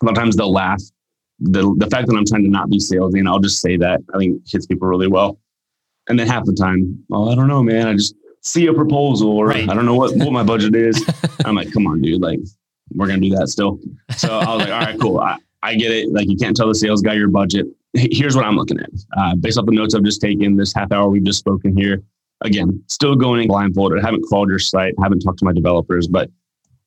A 0.00 0.06
lot 0.06 0.12
of 0.12 0.18
times 0.18 0.36
they'll 0.36 0.52
laugh. 0.52 0.82
The 1.40 1.74
the 1.76 1.88
fact 1.88 2.06
that 2.08 2.16
I'm 2.16 2.24
trying 2.24 2.44
to 2.44 2.50
not 2.50 2.70
be 2.70 2.78
salesy 2.78 3.18
and 3.18 3.28
I'll 3.28 3.38
just 3.38 3.60
say 3.60 3.76
that 3.76 4.00
I 4.14 4.18
think 4.18 4.40
hits 4.50 4.64
people 4.64 4.88
really 4.88 5.08
well. 5.08 5.38
And 6.08 6.18
then 6.18 6.26
half 6.26 6.44
the 6.44 6.52
time, 6.52 7.04
oh, 7.12 7.30
I 7.30 7.34
don't 7.34 7.48
know, 7.48 7.62
man. 7.62 7.86
I 7.88 7.94
just 7.94 8.14
see 8.40 8.66
a 8.66 8.74
proposal 8.74 9.30
or 9.30 9.46
right. 9.46 9.68
I 9.68 9.74
don't 9.74 9.86
know 9.86 9.94
what, 9.94 10.16
what 10.16 10.32
my 10.32 10.42
budget 10.42 10.74
is. 10.74 11.02
I'm 11.44 11.54
like, 11.54 11.72
come 11.72 11.86
on, 11.86 12.00
dude. 12.00 12.20
Like, 12.20 12.40
we're 12.94 13.06
going 13.06 13.20
to 13.20 13.28
do 13.28 13.34
that 13.36 13.48
still. 13.48 13.78
So 14.16 14.38
I 14.38 14.54
was 14.54 14.64
like, 14.64 14.72
all 14.72 14.80
right, 14.80 15.00
cool. 15.00 15.20
I, 15.20 15.38
I 15.62 15.74
get 15.74 15.92
it. 15.92 16.12
Like, 16.12 16.28
you 16.28 16.36
can't 16.36 16.56
tell 16.56 16.68
the 16.68 16.74
sales 16.74 17.02
guy 17.02 17.14
your 17.14 17.28
budget. 17.28 17.66
Here's 17.94 18.34
what 18.34 18.44
I'm 18.44 18.56
looking 18.56 18.80
at. 18.80 18.90
Uh, 19.16 19.36
based 19.36 19.58
off 19.58 19.66
the 19.66 19.72
notes 19.72 19.94
I've 19.94 20.02
just 20.02 20.20
taken, 20.20 20.56
this 20.56 20.74
half 20.74 20.90
hour 20.92 21.08
we've 21.08 21.24
just 21.24 21.38
spoken 21.38 21.76
here. 21.76 22.02
Again, 22.40 22.82
still 22.88 23.14
going 23.14 23.46
blindfolded. 23.46 24.00
I 24.00 24.02
haven't 24.04 24.24
crawled 24.24 24.48
your 24.48 24.58
site, 24.58 24.94
haven't 25.00 25.20
talked 25.20 25.38
to 25.38 25.44
my 25.44 25.52
developers, 25.52 26.08
but 26.08 26.28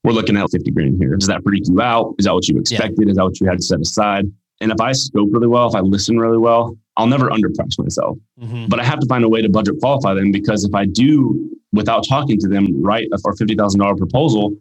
we're 0.03 0.11
looking 0.11 0.35
at 0.35 0.49
50 0.51 0.69
grand 0.71 0.97
here. 0.97 1.15
Does 1.15 1.27
that 1.27 1.41
freak 1.43 1.63
you 1.67 1.81
out? 1.81 2.15
Is 2.19 2.25
that 2.25 2.33
what 2.33 2.47
you 2.47 2.59
expected? 2.59 3.07
Yeah. 3.07 3.11
Is 3.11 3.17
that 3.17 3.23
what 3.23 3.39
you 3.39 3.47
had 3.47 3.63
set 3.63 3.79
aside? 3.79 4.25
And 4.61 4.71
if 4.71 4.79
I 4.79 4.93
scope 4.93 5.29
really 5.31 5.47
well, 5.47 5.67
if 5.67 5.75
I 5.75 5.81
listen 5.81 6.17
really 6.17 6.37
well, 6.37 6.77
I'll 6.97 7.07
never 7.07 7.29
underprice 7.29 7.77
myself. 7.77 8.17
Mm-hmm. 8.39 8.67
But 8.67 8.79
I 8.79 8.83
have 8.83 8.99
to 8.99 9.05
find 9.07 9.23
a 9.23 9.29
way 9.29 9.41
to 9.41 9.49
budget 9.49 9.75
qualify 9.81 10.13
them 10.13 10.31
because 10.31 10.63
if 10.63 10.73
I 10.73 10.85
do, 10.85 11.49
without 11.73 12.05
talking 12.07 12.39
to 12.39 12.47
them, 12.47 12.81
write 12.81 13.07
a 13.11 13.17
fifty 13.37 13.55
thousand 13.55 13.81
dollar 13.81 13.95
proposal 13.95 14.53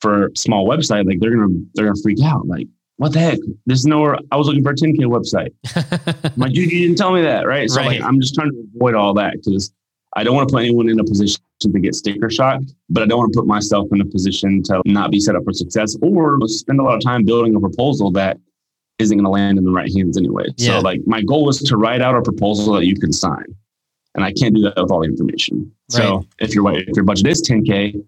for 0.00 0.26
a 0.26 0.36
small 0.36 0.68
website, 0.68 1.06
like 1.06 1.20
they're 1.20 1.30
gonna 1.30 1.54
they're 1.74 1.86
gonna 1.86 2.00
freak 2.02 2.22
out. 2.24 2.46
Like, 2.46 2.66
what 2.96 3.12
the 3.12 3.20
heck? 3.20 3.38
There's 3.66 3.86
nowhere. 3.86 4.18
I 4.32 4.36
was 4.36 4.48
looking 4.48 4.62
for 4.62 4.70
a 4.70 4.74
10k 4.74 4.98
website. 5.06 6.36
My 6.36 6.48
dude, 6.48 6.70
you 6.70 6.80
didn't 6.80 6.98
tell 6.98 7.12
me 7.12 7.22
that, 7.22 7.46
right? 7.46 7.70
So 7.70 7.80
right. 7.80 8.00
like, 8.00 8.02
I'm 8.02 8.20
just 8.20 8.34
trying 8.34 8.50
to 8.50 8.64
avoid 8.76 8.94
all 8.94 9.14
that 9.14 9.34
because 9.34 9.72
I 10.14 10.24
don't 10.24 10.36
want 10.36 10.48
to 10.48 10.52
put 10.52 10.64
anyone 10.64 10.88
in 10.88 11.00
a 11.00 11.04
position 11.04 11.40
to 11.60 11.80
get 11.80 11.94
sticker 11.94 12.28
shock, 12.28 12.60
but 12.90 13.02
I 13.02 13.06
don't 13.06 13.18
want 13.18 13.32
to 13.32 13.38
put 13.38 13.46
myself 13.46 13.88
in 13.92 14.00
a 14.00 14.04
position 14.04 14.62
to 14.64 14.82
not 14.84 15.10
be 15.10 15.20
set 15.20 15.36
up 15.36 15.44
for 15.44 15.52
success 15.52 15.96
or 16.02 16.38
spend 16.48 16.80
a 16.80 16.82
lot 16.82 16.96
of 16.96 17.02
time 17.02 17.24
building 17.24 17.54
a 17.54 17.60
proposal 17.60 18.10
that 18.12 18.38
isn't 19.02 19.16
going 19.16 19.24
to 19.24 19.30
land 19.30 19.58
in 19.58 19.64
the 19.64 19.70
right 19.70 19.92
hands 19.94 20.16
anyway. 20.16 20.46
Yeah. 20.56 20.78
So 20.78 20.80
like 20.80 21.00
my 21.06 21.22
goal 21.22 21.48
is 21.48 21.58
to 21.58 21.76
write 21.76 22.00
out 22.00 22.16
a 22.16 22.22
proposal 22.22 22.74
that 22.74 22.86
you 22.86 22.96
can 22.96 23.12
sign. 23.12 23.44
And 24.14 24.24
I 24.24 24.32
can't 24.32 24.54
do 24.54 24.62
that 24.62 24.74
with 24.76 24.90
all 24.90 25.00
the 25.00 25.08
information. 25.08 25.72
Right. 25.92 26.02
So 26.02 26.26
if 26.38 26.54
your 26.54 26.70
if 26.72 26.96
your 26.96 27.04
budget 27.04 27.26
is 27.26 27.42
10K, 27.42 28.02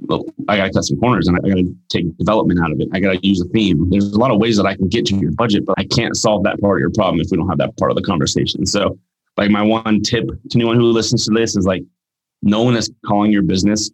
well, 0.00 0.24
I 0.48 0.56
got 0.56 0.66
to 0.66 0.72
cut 0.72 0.84
some 0.84 0.98
corners 0.98 1.28
and 1.28 1.36
I 1.36 1.48
got 1.48 1.56
to 1.56 1.76
take 1.88 2.16
development 2.18 2.60
out 2.60 2.72
of 2.72 2.80
it. 2.80 2.88
I 2.92 3.00
got 3.00 3.12
to 3.12 3.26
use 3.26 3.40
a 3.40 3.44
theme. 3.46 3.88
There's 3.90 4.12
a 4.12 4.18
lot 4.18 4.30
of 4.30 4.40
ways 4.40 4.56
that 4.56 4.66
I 4.66 4.74
can 4.74 4.88
get 4.88 5.06
to 5.06 5.16
your 5.16 5.32
budget, 5.32 5.64
but 5.64 5.74
I 5.78 5.84
can't 5.84 6.16
solve 6.16 6.42
that 6.44 6.60
part 6.60 6.78
of 6.78 6.80
your 6.80 6.90
problem 6.90 7.20
if 7.20 7.28
we 7.30 7.36
don't 7.36 7.48
have 7.48 7.58
that 7.58 7.76
part 7.76 7.90
of 7.90 7.96
the 7.96 8.02
conversation. 8.02 8.66
So, 8.66 8.98
like, 9.36 9.50
my 9.50 9.62
one 9.62 10.02
tip 10.02 10.26
to 10.26 10.56
anyone 10.58 10.76
who 10.76 10.86
listens 10.90 11.24
to 11.26 11.32
this 11.32 11.56
is 11.56 11.66
like, 11.66 11.84
no 12.42 12.62
one 12.62 12.76
is 12.76 12.90
calling 13.06 13.30
your 13.30 13.42
business 13.42 13.90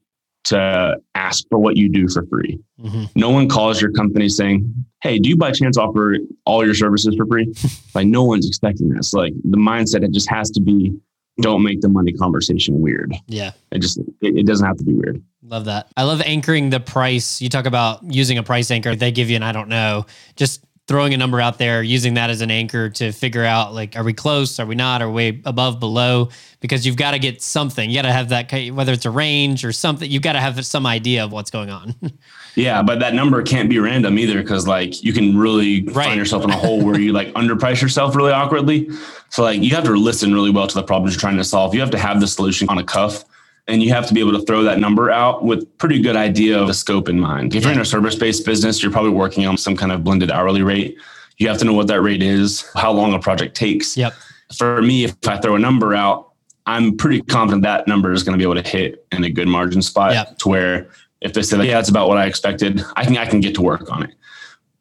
to 0.49 0.97
ask 1.15 1.45
for 1.51 1.59
what 1.59 1.77
you 1.77 1.89
do 1.89 2.09
for 2.09 2.25
free. 2.27 2.59
Mm-hmm. 2.81 3.05
No 3.15 3.31
one 3.31 3.49
calls 3.49 3.81
your 3.81 3.93
company 3.93 4.29
saying, 4.29 4.73
Hey, 5.03 5.19
do 5.19 5.29
you 5.29 5.37
by 5.37 5.53
chance 5.53 5.77
offer 5.77 6.17
all 6.45 6.65
your 6.65 6.75
services 6.75 7.15
for 7.17 7.27
free? 7.27 7.53
like 7.95 8.07
no 8.07 8.25
one's 8.25 8.47
expecting 8.47 8.89
this. 8.89 9.13
Like 9.13 9.33
the 9.45 9.59
mindset, 9.59 10.03
it 10.03 10.13
just 10.13 10.29
has 10.31 10.51
to 10.53 10.61
be 10.61 10.93
don't 11.41 11.63
make 11.63 11.81
the 11.81 11.89
money 11.89 12.13
conversation 12.13 12.81
weird. 12.81 13.15
Yeah. 13.29 13.53
It 13.71 13.79
just, 13.79 13.99
it, 13.99 14.39
it, 14.39 14.47
doesn't 14.47 14.67
have 14.67 14.77
to 14.79 14.85
be 14.85 14.93
weird. 14.93 15.23
Love 15.43 15.67
that. 15.67 15.89
I 15.97 16.03
love 16.03 16.21
anchoring 16.23 16.71
the 16.71 16.81
price. 16.81 17.41
You 17.41 17.49
talk 17.49 17.67
about 17.67 18.03
using 18.03 18.39
a 18.39 18.43
price 18.43 18.73
anchor. 18.73 18.97
They 18.97 19.13
give 19.13 19.31
you 19.31 19.37
an 19.37 19.45
I 19.45 19.53
don't 19.53 19.69
know. 19.69 20.07
Just 20.35 20.65
throwing 20.89 21.13
a 21.13 21.19
number 21.19 21.39
out 21.39 21.59
there, 21.59 21.83
using 21.83 22.15
that 22.15 22.31
as 22.31 22.41
an 22.41 22.51
anchor 22.51 22.89
to 22.89 23.13
figure 23.13 23.45
out 23.45 23.75
like, 23.75 23.95
are 23.95 24.03
we 24.03 24.15
close? 24.15 24.59
Are 24.59 24.65
we 24.65 24.75
not? 24.75 25.03
Are 25.03 25.11
we 25.11 25.43
above, 25.45 25.79
below? 25.79 26.31
Because 26.61 26.87
you've 26.87 26.97
got 26.97 27.11
to 27.11 27.19
get 27.19 27.43
something. 27.43 27.91
You 27.91 27.97
got 27.97 28.03
to 28.03 28.13
have 28.13 28.31
that, 28.31 28.51
whether 28.73 28.95
it's 28.95 29.05
a 29.05 29.11
range 29.11 29.67
or 29.67 29.73
something, 29.73 30.11
you've 30.11 30.23
got 30.23 30.33
to 30.33 30.41
have 30.41 30.65
some 30.65 30.87
idea 30.87 31.25
of 31.25 31.31
what's 31.31 31.51
going 31.51 31.69
on. 31.69 31.95
yeah, 32.55 32.83
but 32.83 32.99
that 33.01 33.13
number 33.13 33.43
can't 33.43 33.69
be 33.69 33.79
random 33.79 34.19
either 34.19 34.41
because 34.41 34.67
like 34.67 35.05
you 35.05 35.13
can 35.13 35.37
really 35.37 35.85
right. 35.85 36.07
find 36.07 36.17
yourself 36.17 36.43
in 36.43 36.51
a 36.51 36.57
hole 36.57 36.83
where 36.83 36.99
you 36.99 37.13
like 37.13 37.29
underprice 37.35 37.83
yourself 37.83 38.17
really 38.17 38.33
awkwardly. 38.33 38.89
So 39.29 39.43
like 39.43 39.61
you 39.61 39.71
have 39.77 39.85
to 39.85 39.91
listen 39.91 40.33
really 40.33 40.51
well 40.51 40.67
to 40.67 40.75
the 40.75 40.83
problems 40.83 41.15
you're 41.15 41.21
trying 41.21 41.37
to 41.37 41.45
solve. 41.45 41.75
You 41.75 41.81
have 41.81 41.91
to 41.91 41.99
have 41.99 42.19
the 42.19 42.27
solution 42.27 42.67
on 42.71 42.79
a 42.79 42.85
cuff 42.85 43.25
and 43.69 43.83
you 43.83 43.91
have 43.93 44.07
to 44.07 44.15
be 44.15 44.21
able 44.21 44.33
to 44.33 44.41
throw 44.41 44.63
that 44.63 44.79
number 44.81 45.11
out 45.11 45.45
with 45.45 45.79
pretty 45.79 46.01
good 46.01 46.17
idea 46.17 46.59
of 46.59 46.67
the 46.67 46.75
scope 46.75 47.09
in 47.09 47.21
mind. 47.21 47.55
If 47.55 47.65
you're 47.65 47.73
in 47.73 47.81
a 47.81 47.85
service-based 47.85 48.45
business, 48.45 48.83
you're 48.83 48.91
probably 48.91 49.11
working 49.11 49.47
on 49.47 49.57
some 49.57 49.77
kind 49.77 49.93
of 49.93 50.03
blended 50.03 50.31
hourly 50.31 50.63
rate. 50.63 50.97
You 51.37 51.49
have 51.49 51.59
to 51.59 51.65
know 51.65 51.75
what 51.75 51.87
that 51.89 52.01
rate 52.01 52.23
is, 52.23 52.69
how 52.75 52.91
long 52.91 53.13
a 53.13 53.19
project 53.19 53.55
takes. 53.55 53.97
Yep. 53.97 54.15
For 54.57 54.83
me, 54.83 55.05
if 55.05 55.15
I 55.29 55.39
throw 55.39 55.55
a 55.55 55.59
number 55.59 55.95
out, 55.95 56.33
I'm 56.67 56.97
pretty 56.97 57.23
confident 57.23 57.63
that 57.63 57.87
number 57.87 58.13
is 58.13 58.23
going 58.23 58.37
to 58.37 58.39
be 58.39 58.51
able 58.51 58.61
to 58.61 58.69
hit 58.69 59.07
in 59.13 59.23
a 59.25 59.31
good 59.31 59.49
margin 59.49 59.83
spot 59.83 60.13
yep. 60.13 60.39
to 60.39 60.49
where 60.49 60.91
if 61.21 61.35
they 61.35 61.43
say, 61.43 61.57
like, 61.57 61.69
yeah, 61.69 61.79
it's 61.79 61.89
about 61.89 62.09
what 62.09 62.19
I 62.19 62.27
expected, 62.27 62.83
I 62.97 63.05
can 63.05 63.17
I 63.17 63.27
can 63.27 63.41
get 63.41 63.55
to 63.57 63.63
work 63.63 63.91
on 63.91 64.05
it. 64.05 64.15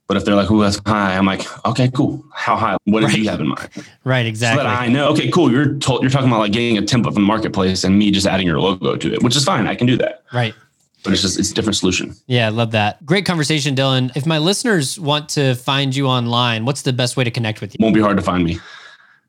But 0.07 0.15
if 0.15 0.23
they're 0.23 0.35
like, 0.35 0.49
"Oh, 0.49 0.59
that's 0.59 0.79
high," 0.85 1.17
I'm 1.17 1.25
like, 1.25 1.45
"Okay, 1.65 1.89
cool. 1.89 2.23
How 2.33 2.55
high? 2.55 2.77
What 2.85 3.03
right. 3.03 3.13
do 3.13 3.21
you 3.21 3.29
have 3.29 3.41
in 3.41 3.47
mind?" 3.47 3.69
Right, 4.05 4.25
exactly. 4.25 4.63
So 4.63 4.69
that 4.69 4.81
I 4.81 4.87
know. 4.87 5.09
Okay, 5.09 5.29
cool. 5.29 5.51
You're 5.51 5.75
told, 5.75 6.01
you're 6.01 6.09
talking 6.09 6.29
about 6.29 6.39
like 6.39 6.53
getting 6.53 6.77
a 6.77 6.81
template 6.81 7.13
from 7.13 7.15
the 7.15 7.19
marketplace 7.21 7.83
and 7.83 7.97
me 7.97 8.11
just 8.11 8.25
adding 8.25 8.47
your 8.47 8.59
logo 8.59 8.95
to 8.95 9.13
it, 9.13 9.21
which 9.21 9.35
is 9.35 9.43
fine. 9.43 9.67
I 9.67 9.75
can 9.75 9.85
do 9.85 9.97
that. 9.97 10.23
Right. 10.33 10.55
But 11.03 11.13
it's 11.13 11.21
just 11.21 11.37
it's 11.37 11.51
a 11.51 11.53
different 11.53 11.75
solution. 11.75 12.15
Yeah, 12.25 12.47
I 12.47 12.49
love 12.49 12.71
that. 12.71 13.05
Great 13.05 13.25
conversation, 13.25 13.75
Dylan. 13.75 14.15
If 14.15 14.25
my 14.25 14.37
listeners 14.37 14.99
want 14.99 15.29
to 15.29 15.55
find 15.55 15.95
you 15.95 16.07
online, 16.07 16.65
what's 16.65 16.81
the 16.83 16.93
best 16.93 17.17
way 17.17 17.23
to 17.23 17.31
connect 17.31 17.61
with 17.61 17.73
you? 17.73 17.83
Won't 17.83 17.95
be 17.95 18.01
hard 18.01 18.17
to 18.17 18.23
find 18.23 18.43
me. 18.43 18.59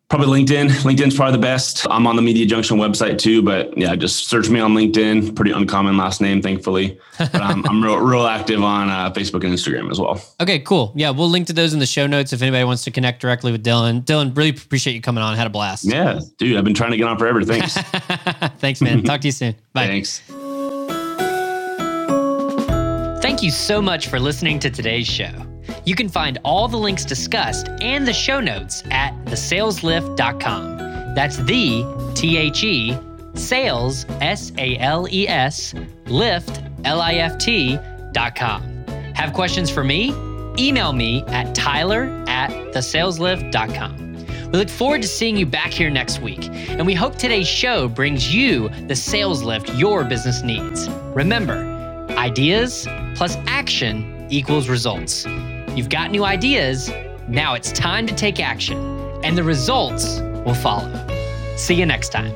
Probably 0.08 0.42
LinkedIn. 0.42 0.68
LinkedIn's 0.68 1.14
probably 1.14 1.32
the 1.32 1.42
best. 1.42 1.86
I'm 1.90 2.06
on 2.06 2.16
the 2.16 2.22
Media 2.22 2.46
Junction 2.46 2.78
website 2.78 3.18
too, 3.18 3.42
but 3.42 3.76
yeah, 3.76 3.94
just 3.94 4.26
search 4.26 4.48
me 4.48 4.58
on 4.58 4.72
LinkedIn. 4.72 5.36
Pretty 5.36 5.50
uncommon 5.50 5.98
last 5.98 6.22
name, 6.22 6.40
thankfully. 6.40 6.98
But 7.18 7.42
I'm, 7.42 7.66
I'm 7.66 7.84
real, 7.84 7.98
real 7.98 8.26
active 8.26 8.62
on 8.62 8.88
uh, 8.88 9.12
Facebook 9.12 9.44
and 9.44 9.52
Instagram 9.52 9.90
as 9.90 10.00
well. 10.00 10.18
Okay, 10.40 10.60
cool. 10.60 10.94
Yeah, 10.96 11.10
we'll 11.10 11.28
link 11.28 11.46
to 11.48 11.52
those 11.52 11.74
in 11.74 11.78
the 11.78 11.86
show 11.86 12.06
notes 12.06 12.32
if 12.32 12.40
anybody 12.40 12.64
wants 12.64 12.84
to 12.84 12.90
connect 12.90 13.20
directly 13.20 13.52
with 13.52 13.62
Dylan. 13.62 14.02
Dylan, 14.02 14.34
really 14.34 14.48
appreciate 14.48 14.94
you 14.94 15.02
coming 15.02 15.22
on. 15.22 15.36
Had 15.36 15.46
a 15.46 15.50
blast. 15.50 15.84
Yeah, 15.84 16.20
dude, 16.38 16.56
I've 16.56 16.64
been 16.64 16.72
trying 16.72 16.92
to 16.92 16.96
get 16.96 17.06
on 17.06 17.18
forever. 17.18 17.44
Thanks. 17.44 17.74
Thanks, 18.60 18.80
man. 18.80 19.02
Talk 19.02 19.20
to 19.20 19.28
you 19.28 19.32
soon. 19.32 19.56
Bye. 19.74 19.88
Thanks. 19.88 20.22
Thank 23.20 23.42
you 23.42 23.50
so 23.50 23.82
much 23.82 24.08
for 24.08 24.18
listening 24.18 24.58
to 24.60 24.70
today's 24.70 25.06
show. 25.06 25.47
You 25.88 25.94
can 25.94 26.10
find 26.10 26.36
all 26.44 26.68
the 26.68 26.76
links 26.76 27.06
discussed 27.06 27.70
and 27.80 28.06
the 28.06 28.12
show 28.12 28.40
notes 28.40 28.82
at 28.90 29.14
thesaleslift.com. 29.24 31.14
That's 31.14 31.38
the 31.38 32.12
T 32.14 32.36
H 32.36 32.62
E 32.62 32.94
sales 33.32 34.04
S 34.20 34.52
A 34.58 34.76
L 34.76 35.08
E 35.10 35.26
S 35.26 35.72
lift 36.04 36.60
L 36.84 37.00
I 37.00 37.14
F 37.14 37.38
T 37.38 37.78
dot 38.12 38.34
com. 38.34 38.84
Have 39.14 39.32
questions 39.32 39.70
for 39.70 39.82
me? 39.82 40.10
Email 40.58 40.92
me 40.92 41.24
at 41.28 41.54
tyler 41.54 42.22
at 42.28 42.50
thesaleslift.com. 42.74 44.50
We 44.52 44.58
look 44.58 44.68
forward 44.68 45.00
to 45.00 45.08
seeing 45.08 45.38
you 45.38 45.46
back 45.46 45.70
here 45.70 45.88
next 45.88 46.20
week, 46.20 46.50
and 46.50 46.84
we 46.84 46.92
hope 46.92 47.16
today's 47.16 47.48
show 47.48 47.88
brings 47.88 48.34
you 48.34 48.68
the 48.88 48.96
sales 48.96 49.42
lift 49.42 49.72
your 49.74 50.04
business 50.04 50.42
needs. 50.42 50.86
Remember, 51.14 51.78
Ideas 52.10 52.88
plus 53.14 53.36
action 53.46 54.26
equals 54.28 54.68
results. 54.68 55.24
You've 55.78 55.88
got 55.88 56.10
new 56.10 56.24
ideas, 56.24 56.90
now 57.28 57.54
it's 57.54 57.70
time 57.70 58.08
to 58.08 58.14
take 58.16 58.40
action, 58.40 58.76
and 59.22 59.38
the 59.38 59.44
results 59.44 60.18
will 60.44 60.56
follow. 60.56 61.06
See 61.56 61.76
you 61.76 61.86
next 61.86 62.08
time. 62.08 62.34